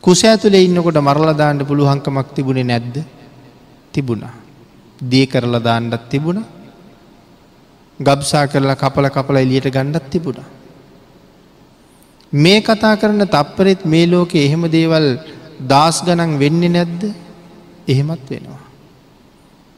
කුස 0.00 0.24
ඇතුළේ 0.24 0.64
ඉන්නකොට 0.64 0.98
මරලදාන්න 0.98 1.60
පුළුවන්කමක් 1.68 2.28
තිබුණේ 2.34 2.64
නැද්ද 2.64 2.96
තිබුණා. 3.92 4.34
දිය 5.00 5.26
කරලා 5.26 5.60
දාන්නත් 5.60 6.08
තිබුණ 6.08 6.40
ගබ්සා 8.00 8.46
කරලා 8.46 8.74
කපල 8.74 9.06
කපල 9.08 9.36
එලියට 9.36 9.70
ගණ්ඩත් 9.70 10.10
තිබුණා. 10.10 10.48
මේ 12.32 12.60
කතා 12.60 12.96
කරන 12.96 13.22
තප්පරෙත් 13.26 13.84
මේ 13.84 14.06
ලෝකෙ 14.06 14.38
එහෙම 14.38 14.64
දේවල් 14.68 15.06
දස් 15.62 16.02
ගනන් 16.02 16.38
වෙන්න 16.38 16.62
නැද්ද 16.68 17.02
එහෙමත් 17.88 18.26
වෙනවා. 18.28 18.62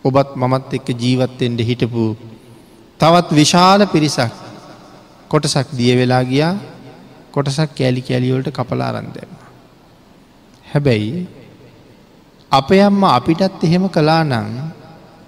ඔබත් 0.05 0.31
මමත් 0.35 0.73
එක්ක 0.73 0.89
ජීවත්තෙන්ට 0.95 1.61
හිටපු 1.61 2.05
තවත් 3.01 3.29
විශාල 3.33 3.87
පිරිසක් 3.87 4.33
කොටසක් 5.31 5.69
දිය 5.77 5.93
වෙලා 5.95 6.25
ගියා 6.25 6.55
කොටසක් 7.33 7.71
කෑලි 7.75 8.01
කෑලිවලට 8.01 8.49
කපලාරන්දම. 8.51 9.31
හැබැයි 10.67 11.27
අප 12.51 12.69
යම්ම 12.73 13.03
අපිටත් 13.07 13.61
එහෙම 13.63 13.85
කලා 13.89 14.23
නං 14.25 14.49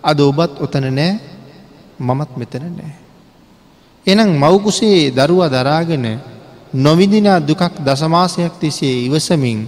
අද 0.03 0.19
ඔබත් 0.21 0.55
ඔතන 0.59 0.89
නෑ 0.91 1.37
මමත් 1.99 2.31
මෙතන 2.37 2.65
නෑ. 2.71 2.95
එනම් 4.07 4.31
මවකුසේ 4.35 5.11
දරුව 5.11 5.43
දරාගෙන 5.49 6.07
නොවිදිනා 6.75 7.41
දුකක් 7.41 7.75
දසමාසයක් 7.79 8.55
තිසේ 8.59 9.05
ඉවසමින් 9.07 9.67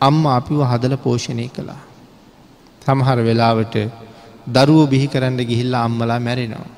අම්ම 0.00 0.26
අපිව 0.28 0.60
හදල 0.62 0.94
පෝෂණය 0.96 1.48
කළා. 1.48 1.80
සමහර 2.82 3.18
වෙලාවට 3.20 3.74
දරුවෝ 4.46 4.86
බිහි 4.86 5.06
කරන්න 5.08 5.38
ගිහිල්ලා 5.40 5.84
අම්මලා 5.84 6.20
මැරෙනවා. 6.20 6.68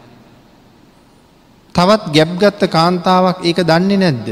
තවත් 1.75 2.05
ගැබ්ගත්ත 2.09 2.63
කාන්තාවක් 2.69 3.39
ඒක 3.43 3.59
දන්නේ 3.63 3.97
නැද්ද. 3.97 4.29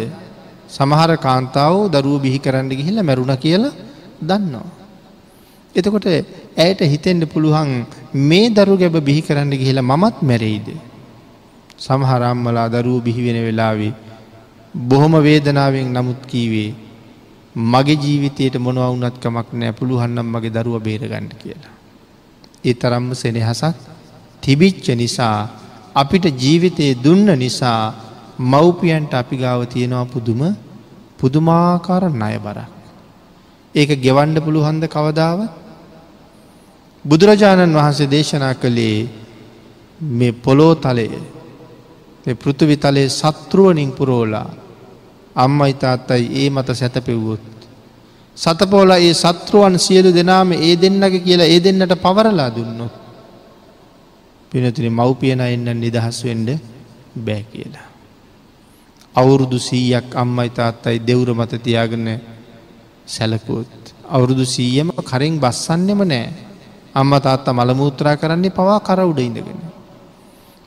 සමහර 0.68 1.10
කාන්තාව 1.18 1.90
දරුව 1.90 2.20
බිහි 2.20 2.38
කරන්න 2.38 2.68
ගිහිල්ල 2.70 3.02
මැරුණ 3.02 3.34
කියලා 3.36 3.72
දන්නවා. 4.20 4.68
එතකොට 5.74 6.06
ඇයට 6.56 6.80
හිතෙන්ට 6.82 7.24
පුළුවන් 7.26 7.72
මේ 8.14 8.50
දරු 8.50 8.76
ගැබ 8.76 8.96
බිහි 9.00 9.22
කරන්න 9.22 9.50
ගිහිලා 9.52 9.82
මමත් 9.82 10.22
මැරෙයිද. 10.22 10.68
සමහරම්මලා 11.78 12.68
දරුව 12.68 13.02
බිහිවෙන 13.02 13.38
වෙලාවේ 13.42 13.92
බොහොම 14.74 15.14
වේදනාවෙන් 15.18 15.88
නමුත් 15.90 16.26
කීවේ 16.26 16.74
මගේ 17.56 17.96
ජීවිතයට 17.96 18.56
මොනව 18.58 18.82
වුනත්කමක් 18.82 19.48
නෑ 19.54 19.72
පුළුවන්නම් 19.72 20.28
මගේ 20.28 20.50
දරුව 20.50 20.76
බේරගණ්ඩ 20.80 21.32
කියලා. 21.34 21.72
ඒ 22.64 22.74
තරම්ම 22.74 23.14
සෙනෙහසක් 23.14 23.76
තිබිච්ච 24.42 24.86
නිසා 24.94 25.48
අපිට 25.94 26.24
ජීවිතයේ 26.34 26.94
දුන්න 26.96 27.28
නිසා 27.38 27.94
මව්පියන්ට 28.38 29.14
අපි 29.14 29.36
ගාව 29.36 29.64
තියෙනවා 29.66 30.04
පුදුම 30.04 30.40
පුදුමාකාර 31.18 32.04
ණය 32.12 32.36
බරක්. 32.38 32.70
ඒක 33.74 33.90
ගෙවන්ඩ 34.00 34.36
පුළුහන්ද 34.38 34.84
කවදාවත් 34.86 35.61
බුදුරජාණන් 37.04 37.74
වහන්සේ 37.74 38.10
දේශනා 38.10 38.54
කළේ 38.54 39.08
මේ 40.00 40.32
පොලෝ 40.34 40.74
තලය 40.76 41.08
පෘථවි 42.34 42.76
තලයේ 42.76 43.08
සත්‍රුවනින් 43.10 43.92
පුරෝලා 43.92 44.48
අම්ම 45.36 45.60
ඉතාත්තයි 45.64 46.26
ඒ 46.34 46.50
මත 46.50 46.68
සැතපෙව්වොත්. 46.72 47.40
සතපෝලා 48.36 48.98
ඒ 48.98 49.14
සත්‍රුවන් 49.14 49.78
සියලු 49.78 50.10
දෙනාම 50.14 50.52
ඒ 50.54 50.74
දෙන්නක 50.76 51.14
කියලා 51.24 51.46
ඒ 51.46 51.60
දෙන්නට 51.60 51.94
පවරලා 51.96 52.50
දුන්නොත්. 52.50 52.94
පිනතින 54.52 54.92
මව්පියන 54.92 55.40
එන්න 55.42 55.68
නිදහස් 55.80 56.24
වෙන්ඩ 56.24 56.48
බෑ 57.16 57.42
කියලා. 57.42 57.88
අවුරුදු 59.14 59.58
සීයක් 59.58 60.14
අම්මයි 60.14 60.50
තාත්තයි 60.50 60.98
දෙවුර 61.00 61.34
මත 61.34 61.62
තියාගන්න 61.64 62.08
සැලකුත්. 63.06 63.74
අවුරුදු 64.06 64.44
සීයම 64.46 64.88
කරින් 65.02 65.40
බස්සන්නෙම 65.40 66.02
නෑ 66.04 66.51
අම්ම 66.94 67.12
තාත්තා 67.18 67.54
මළමූත්‍රා 67.54 68.16
කරන්නේ 68.16 68.50
පවා 68.50 68.80
කර 68.80 69.00
උඩ 69.02 69.18
ඉඳගෙන. 69.18 69.60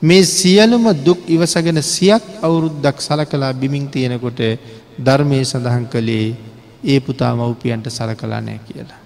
මේ 0.02 0.24
සියලුම 0.24 0.86
දුක් 1.00 1.20
ඉවසගෙන 1.26 1.82
සියක් 1.84 2.24
අවුරුද්දක් 2.42 2.98
සල 2.98 3.24
කලා 3.24 3.52
බිමින් 3.54 3.88
තියෙනකොට 3.88 4.40
ධර්මය 4.98 5.44
සඳහන් 5.44 5.86
කළේ 5.86 6.36
ඒ 6.84 7.00
පුතා 7.00 7.32
මව්පියන්ට 7.34 7.86
සල 7.88 8.14
කලා 8.14 8.40
නෑ 8.40 8.60
කියලා. 8.60 9.00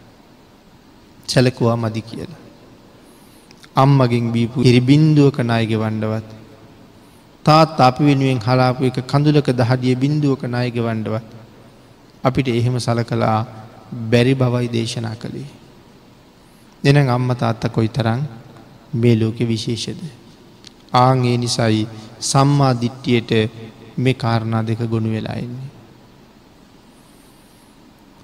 සැලකුවා 1.29 1.77
මදි 1.77 2.03
කියලා. 2.03 2.41
අම්මගෙන් 3.77 4.33
බීපු 4.33 4.63
එරි 4.63 4.81
බින්දුවක 4.83 5.39
නායග 5.43 5.73
වණ්ඩවත්. 5.75 6.29
තාත් 7.47 7.81
අපි 7.81 8.03
වෙනුවෙන් 8.05 8.41
හලාපු 8.41 8.85
එක 8.85 8.99
කඳුලක 9.07 9.49
දහඩිය 9.53 9.95
බින්දුවක 9.97 10.43
නායග 10.47 10.77
වණ්ඩවත්. 10.79 11.29
අපිට 12.25 12.49
එහෙම 12.51 12.77
සල 12.79 13.01
කලා 13.03 13.39
බැරි 14.11 14.35
බවයි 14.35 14.69
දේශනා 14.69 15.17
කළේ. 15.17 15.60
දෙන 16.85 17.09
අම්ම 17.09 17.31
තාත්ත 17.35 17.65
කොයි 17.69 17.89
තරං 17.89 18.21
මේ 18.95 19.17
ලෝකෙ 19.17 19.45
විශේෂද. 19.45 20.01
ආංගේ 20.95 21.37
නිසයි 21.37 21.89
සම්මා 22.21 22.75
දිට්ටියට 22.75 23.31
මේ 23.99 24.15
කාරණා 24.15 24.63
දෙක 24.63 24.81
ගොුණු 24.85 25.11
වෙලා 25.11 25.37
එන්නේ. 25.37 25.69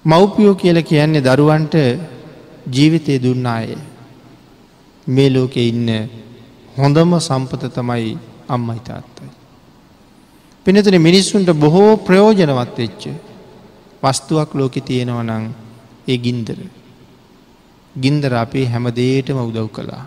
මව්පියෝ 0.05 0.55
කියල 0.55 0.79
කියන්නේ 0.83 1.23
දරුවන්ට 1.23 1.75
ජීවිතය 2.73 3.23
දුන්නාය 3.23 3.77
මේ 5.07 5.31
ලෝකෙ 5.31 5.63
ඉන්න 5.63 5.89
හොඳම 6.79 7.13
සම්පත 7.21 7.63
තමයි 7.75 8.19
අම්මයි 8.49 8.81
තාත්තයි. 8.81 9.31
පිනතුන 10.67 10.97
මිනිස්සුන්ට 11.01 11.51
බොහෝ 11.55 11.93
ප්‍රයෝජනවත් 11.99 12.79
වෙච්ච 12.79 13.03
වස්තුවක් 14.03 14.51
ලෝකෙ 14.55 14.81
තියෙනවනං 14.81 15.45
ඒ 16.09 16.19
ගින්දර. 16.19 16.59
ගින්දර 18.03 18.33
අපේ 18.35 18.67
හැමදේටම 18.73 19.39
උදව් 19.49 19.69
කළා. 19.77 20.05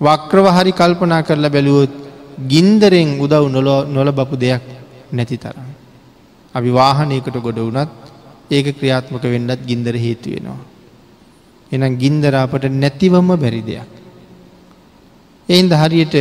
වක්‍රව 0.00 0.46
හරි 0.56 0.72
කල්පනා 0.72 1.22
කරලා 1.22 1.54
බැලුවොත් 1.54 1.92
ගින්දරෙන් 2.52 3.08
උදව් 3.20 3.44
නොල 3.94 4.10
බපු 4.12 4.36
දෙයක් 4.36 4.64
නැති 5.12 5.36
තරම්. 5.36 5.68
අපි 6.54 6.70
වාහනයකට 6.70 7.36
ගොඩ 7.46 7.58
වුනත් 7.58 7.90
ඒක 8.50 8.66
ක්‍රියාත්මක 8.78 9.22
වෙන්නත් 9.24 9.60
ගින්දර 9.68 9.94
හේතු 9.96 10.28
වෙනවා. 10.34 10.60
එනම් 11.72 11.98
ගින්දරාපට 12.02 12.64
නැතිවම 12.72 13.28
බැරි 13.36 13.62
දෙයක්. 13.62 13.90
එයින්ද 15.48 15.72
හරියට 15.72 16.16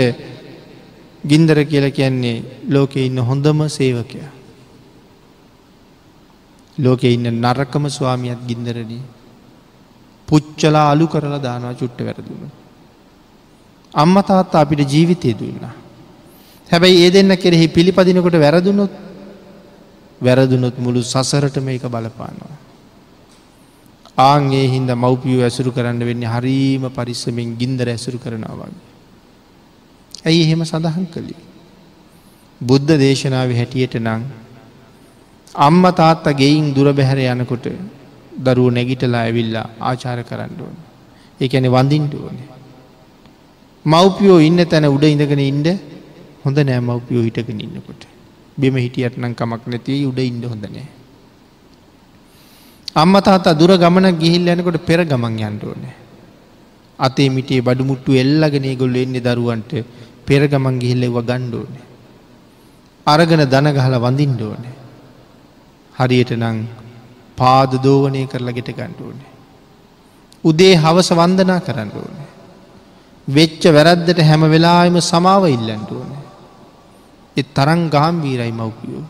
ගින්දර 1.23 1.57
කියල 1.65 1.85
කියන්නේ 1.91 2.43
ලෝකෙ 2.69 2.99
ඉන්න 3.05 3.19
හොඳම 3.19 3.59
සේවකයා. 3.69 4.31
ලෝකෙ 6.77 7.07
ඉන්න 7.07 7.27
නරකම 7.43 7.83
ස්වාමියත් 7.89 8.41
ගින්දරදී 8.49 9.16
පුච්චලා 10.27 10.91
අලු 10.91 11.07
කරලා 11.07 11.39
දානවා 11.39 11.73
චුට්ට 11.73 11.99
වැරදුණු. 12.01 12.47
අම්ම 13.93 14.15
තාත්තා 14.23 14.61
අපිට 14.61 14.81
ජීවිතය 14.85 15.33
දුන්න. 15.33 15.65
හැබැයි 16.69 17.03
ඒ 17.03 17.11
දෙන්න 17.11 17.35
කෙරෙහි 17.35 17.67
පිළිපදිනකොට 17.69 18.35
වැරදුනොත් 18.35 18.93
වැරදුනොත් 20.21 20.75
මුළු 20.77 21.01
සසරටම 21.03 21.67
එක 21.69 21.85
බලපානවා. 21.87 22.55
ආගේ 24.19 24.65
හින්ද 24.67 24.89
මව්පියෝ 24.95 25.43
ඇසුරු 25.43 25.71
කරන්න 25.71 26.01
වෙන්න 26.01 26.23
හරීම 26.25 26.83
පරිස්සමෙන් 26.89 27.49
ගින්දර 27.55 27.87
ඇසුරු 27.87 28.17
කරනවා 28.17 28.57
වගේ. 28.61 28.81
ඇයි 30.25 30.41
එහෙම 30.43 30.63
සඳහන් 30.63 31.05
කළේ. 31.07 31.43
බුද්ධ 32.61 32.93
දේශනාව 32.97 33.51
හැටියට 33.51 33.95
නං 33.97 34.23
අම්ම 35.59 35.83
තාත්තා 35.93 36.33
ගෙයින් 36.33 36.73
දුර 36.73 36.89
බැහැර 36.91 37.19
යනකොට 37.33 37.67
දරුව 38.45 38.69
නැගිටලා 38.73 39.23
ඇවිල්ලා 39.27 39.67
ආචාර 39.79 40.19
කරන්න 40.23 40.61
ඕන. 40.61 40.75
ඒඇන 41.39 41.67
වඳින්ට 41.75 42.13
ඕන. 42.15 42.37
මව්පියෝ 43.85 44.39
ඉන්න 44.39 44.59
තැන 44.65 44.85
උඩ 44.85 45.03
ඉඳගෙන 45.05 45.43
ඉන්ඩ 45.51 45.67
හොඳ 46.45 46.57
නෑ 46.59 46.79
මව්පියෝ 46.79 47.23
හිටගෙන 47.27 47.59
ඉන්නකොට. 47.59 48.01
බෙම 48.57 48.75
හිටියට 48.75 49.17
නම් 49.17 49.33
කමක් 49.33 49.63
නැතියි 49.67 50.05
උඩ 50.05 50.19
ඉන්ඩ 50.19 50.45
හොඳ 50.45 50.65
නෑ. 50.65 50.87
අම්ම 52.95 53.15
තාතා 53.27 53.53
දුර 53.53 53.71
ගමන 53.77 54.07
ගිහිල් 54.21 54.47
යනකොට 54.47 54.77
පෙර 54.85 54.99
ගමන් 55.05 55.39
යන්ට 55.49 55.63
ඕනෑ. 55.63 55.95
අතේ 56.99 57.29
මිටේ 57.29 57.61
බඩුමුට්ටු 57.61 58.11
එල්ලගෙන 58.13 58.65
ගොල්ල 58.77 58.95
එන්නේ 58.95 59.25
දරුවන්ට 59.27 59.71
පෙරගමන් 60.25 60.79
ගිහිල්ලෙව 60.81 61.17
ගණ්ඩෝනේ. 61.29 61.85
අරගෙන 63.07 63.43
දනගහල 63.53 63.95
වඳින්ඩ 64.05 64.41
ඕනේ. 64.41 64.75
හරියට 65.95 66.31
නං 66.37 66.57
පාද 67.37 67.71
දෝවනය 67.83 68.27
කරලා 68.27 68.51
ගෙට 68.51 68.71
ගණ්ඩුවනේ. 68.75 69.31
උදේ 70.43 70.75
හවස 70.75 71.09
වන්දනා 71.11 71.59
කරන්න 71.59 71.91
ඕනේ. 71.95 72.27
වෙච්ච 73.27 73.63
වැරද්දට 73.73 74.19
හැම 74.21 74.41
වෙලාම 74.41 74.97
සමාව 75.01 75.43
ඉල්ලන්ට 75.47 75.91
ඕනේ. 75.91 76.23
එත් 77.37 77.53
තරං 77.53 77.89
ගහම් 77.89 78.21
වීරයි 78.21 78.51
මව්පියෝ. 78.51 79.03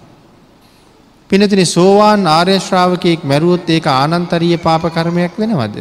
පිනතින 1.30 1.66
සෝවාන් 1.66 2.28
ආර්යශ්‍රාවකයෙක් 2.28 3.24
මැරුවොත් 3.24 3.70
ඒක 3.70 3.88
ආනන්තරීය 3.88 4.58
පාප 4.58 4.84
කර්මයක් 4.94 5.34
වෙනවද. 5.40 5.78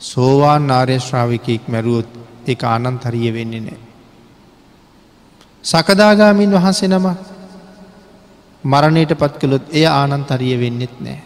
සෝවාන් 0.00 0.70
ආර්යශ්‍රාවිකයෙක් 0.70 1.68
මැරුවොත් 1.68 2.08
ඒ 2.48 2.56
ආනන්තරිය 2.64 3.34
වෙන්නේ 3.34 3.60
නෑ. 3.60 3.80
සකදාගාමින් 5.64 6.52
වහන්සේ 6.52 6.88
නම 6.88 7.06
මරණයට 8.64 9.12
පත් 9.14 9.34
කළොත් 9.38 9.64
එය 9.70 9.86
ආනන්තරිය 9.86 10.56
වෙන්නෙත් 10.56 10.94
නෑ. 11.00 11.20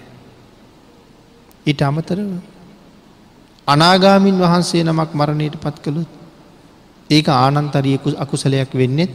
ඉට 1.66 1.81
අමතරව 1.83 2.31
අනාගාමින් 3.68 4.38
වහන්සේ 4.38 4.85
නමක් 4.85 5.11
මරණයට 5.12 5.57
පත් 5.57 5.77
කළුත් 5.83 6.11
ඒක 7.11 7.29
ආනන්තරියකු 7.29 8.14
අකුසලයක් 8.16 8.70
වෙන්නෙත් 8.72 9.12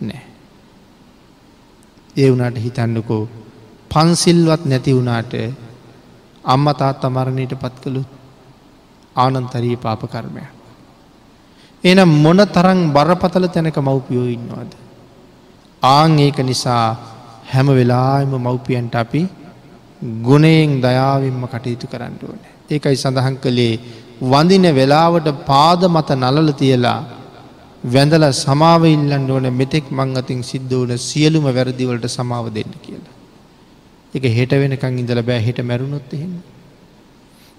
නෑ. 0.00 0.22
ඒ 2.16 2.28
වනාට 2.30 2.58
හිතන්නකෝ 2.58 3.22
පන්සිල්වත් 3.90 4.62
නැති 4.64 4.94
වුණාට 4.94 5.32
අම්ම 6.44 6.66
තාත් 6.74 7.04
අමරණයට 7.04 7.54
පත් 7.54 7.76
කළුත් 7.82 8.10
ආනන්තරී 9.16 9.76
පාපකර්මය. 9.76 10.44
එනම් 11.84 12.10
මොන 12.22 12.40
තරං 12.46 12.80
බරපතල 12.92 13.46
තැනක 13.46 13.78
මව්පියෝ 13.78 14.26
ඉන්නවාද. 14.26 14.72
ආං 15.82 16.18
ඒක 16.18 16.38
නිසා 16.42 17.15
හැම 17.52 17.68
වෙලාම 17.78 18.32
මව්පියන්ට 18.38 18.96
අපි 19.02 19.22
ගුණයෙන් 20.22 20.80
දයාවෙන්ම 20.80 21.42
කටයුතු 21.52 21.86
කරන්න 21.92 22.16
ඕන. 22.22 22.40
ඒකයි 22.70 22.96
සඳහන් 22.96 23.36
කළේ 23.44 23.74
වඳින 24.22 24.66
වෙලාවට 24.74 25.28
පාද 25.44 25.82
මත 25.86 26.10
නලල 26.16 26.50
තියලා 26.62 27.00
වැඳල 27.84 28.24
සමාව 28.34 28.82
ඉල්ලන්න 28.86 29.30
ඕන 29.30 29.46
මෙතෙක් 29.52 29.86
මං 29.90 30.16
අතින් 30.16 30.42
සිද්ධ 30.42 30.74
වන 30.80 30.98
සියලුම 31.00 31.46
වැරදිවලට 31.48 32.06
සමාව 32.08 32.46
දෙන්න 32.56 32.72
කියලා. 32.84 33.14
එක 34.14 34.24
හෙට 34.38 34.52
වෙනකං 34.52 34.98
ඉඳල 35.02 35.22
බෑ 35.22 35.40
හිට 35.40 35.60
මැරුණොත් 35.62 36.12
එහෙම. 36.12 36.34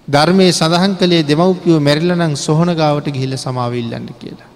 ධර්මය 0.08 0.46
සඳහන් 0.52 0.94
කළේ 1.00 1.22
දෙමව්පියෝ 1.30 1.80
මැරිලනං 1.80 2.36
සොහන 2.36 2.70
ගාවට 2.74 3.08
ගිහිල 3.14 3.34
සමාවිල්ලන්න 3.36 4.08
කියලා. 4.20 4.50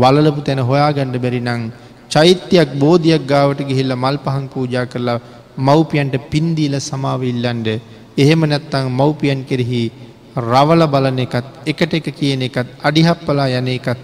වලලපු 0.00 0.40
තැන 0.46 0.60
හොයා 0.60 0.90
ගණ්ඩ 0.92 1.22
බැරි 1.24 1.40
නං 1.40 1.62
චෛත්‍යයක් 2.10 2.70
බෝධයක් 2.82 3.22
ගාවට 3.26 3.60
ගිහිල්ල 3.68 3.92
මල් 3.96 4.18
පහන් 4.24 4.46
පූජා 4.48 4.86
කරලා 4.86 5.18
මව්පියන්ට 5.58 6.14
පින්දීල 6.30 6.74
සමාවිල්ලන්ඩ 6.80 7.68
එහෙම 8.16 8.42
නැත්තං 8.44 8.86
මව්පියන් 8.90 9.40
කෙරෙහි 9.44 9.82
රවල 10.42 10.82
බලන 10.86 11.18
එකත් 11.26 11.46
එකට 11.66 11.92
එක 11.94 12.08
කියන 12.12 12.42
එකත් 12.42 12.68
අඩිහප්පලා 12.82 13.48
යන 13.58 13.68
එකත් 13.68 14.00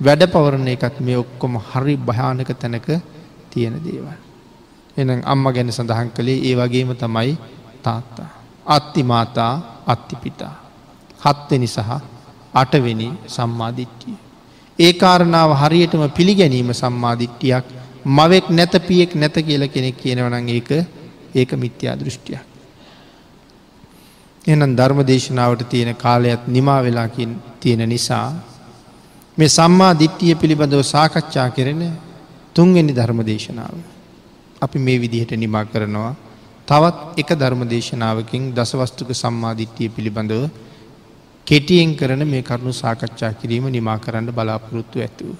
වැඩ 0.00 0.22
පවරණ 0.26 0.68
එකත් 0.68 0.96
මේ 1.00 1.16
ඔක්කොම 1.16 1.54
හරි 1.62 1.94
භයානක 1.98 2.50
තැනක 2.54 2.88
තියෙන 3.50 3.76
දේවල්. 3.78 4.18
එනම් 4.96 5.20
අම්ම 5.24 5.44
ගැන 5.48 5.72
සඳහන් 5.72 6.10
කළේ 6.16 6.42
ඒ 6.48 6.54
වගේම 6.54 6.90
තමයි 6.94 7.38
තාත්තා. 7.84 8.30
අත්තිමාතා 8.66 9.54
අත්තිපිතා. 9.86 10.54
හත්වෙනි 11.20 11.68
සහ 11.68 11.90
අටවෙනි 12.54 13.08
සම්මාධිට්ටිය. 13.26 14.16
ඒ 14.78 14.92
කාරණාව 14.94 15.50
හරියටම 15.54 16.02
පිළිගැනීම 16.10 16.72
සම්මාධිට්ටියක් 16.72 17.64
මවෙක් 18.06 18.46
නැත 18.50 18.74
පියෙක් 18.80 19.14
නැත 19.14 19.34
කියල 19.36 19.68
කෙනෙක් 19.68 19.96
කියනවනං 19.96 20.48
ඒක 20.50 20.70
ඒක 21.34 21.50
මිත්‍යා 21.54 21.96
දෘෂ්ටියක්. 21.96 22.40
එනම් 24.44 24.74
ධර්ම 24.74 25.00
දේශනාවට 25.02 25.68
තියෙන 25.68 25.94
කාලයක් 25.96 26.40
නිමා 26.48 26.80
වෙලාකින් 26.80 27.30
තියෙන 27.60 27.88
නිසා 27.88 28.32
මේ 29.38 29.48
සම්මා 29.50 29.92
දිට්ටිය 29.94 30.34
පිළිබඳව 30.34 30.82
සාකච්ඡා 30.84 31.48
කරන 31.50 31.82
තුන්වෙනි 32.54 32.92
ධර්ම 32.92 33.20
දේශනාව. 33.22 33.76
අපි 34.60 34.78
මේ 34.78 34.98
විදිහට 34.98 35.32
නිමා 35.34 35.64
කරනවා 35.64 36.14
තවත් 36.68 37.18
එක 37.18 37.30
ධර්ම 37.32 37.62
දේශනාවකින් 37.66 38.42
දසවස්තුක 38.52 39.10
සම්මාධිට්්‍යය 39.12 39.88
පිළිබඳව 39.88 40.50
කෙටියෙන් 41.46 41.94
කරන 41.96 42.22
මේ 42.26 42.42
කරුණු 42.42 42.72
සාකච්ඡා 42.74 43.32
කිරීම 43.34 43.64
නිමා 43.70 43.96
කරන්න 43.98 44.28
බලාපොරොත්තු 44.32 45.00
ඇතුව. 45.00 45.32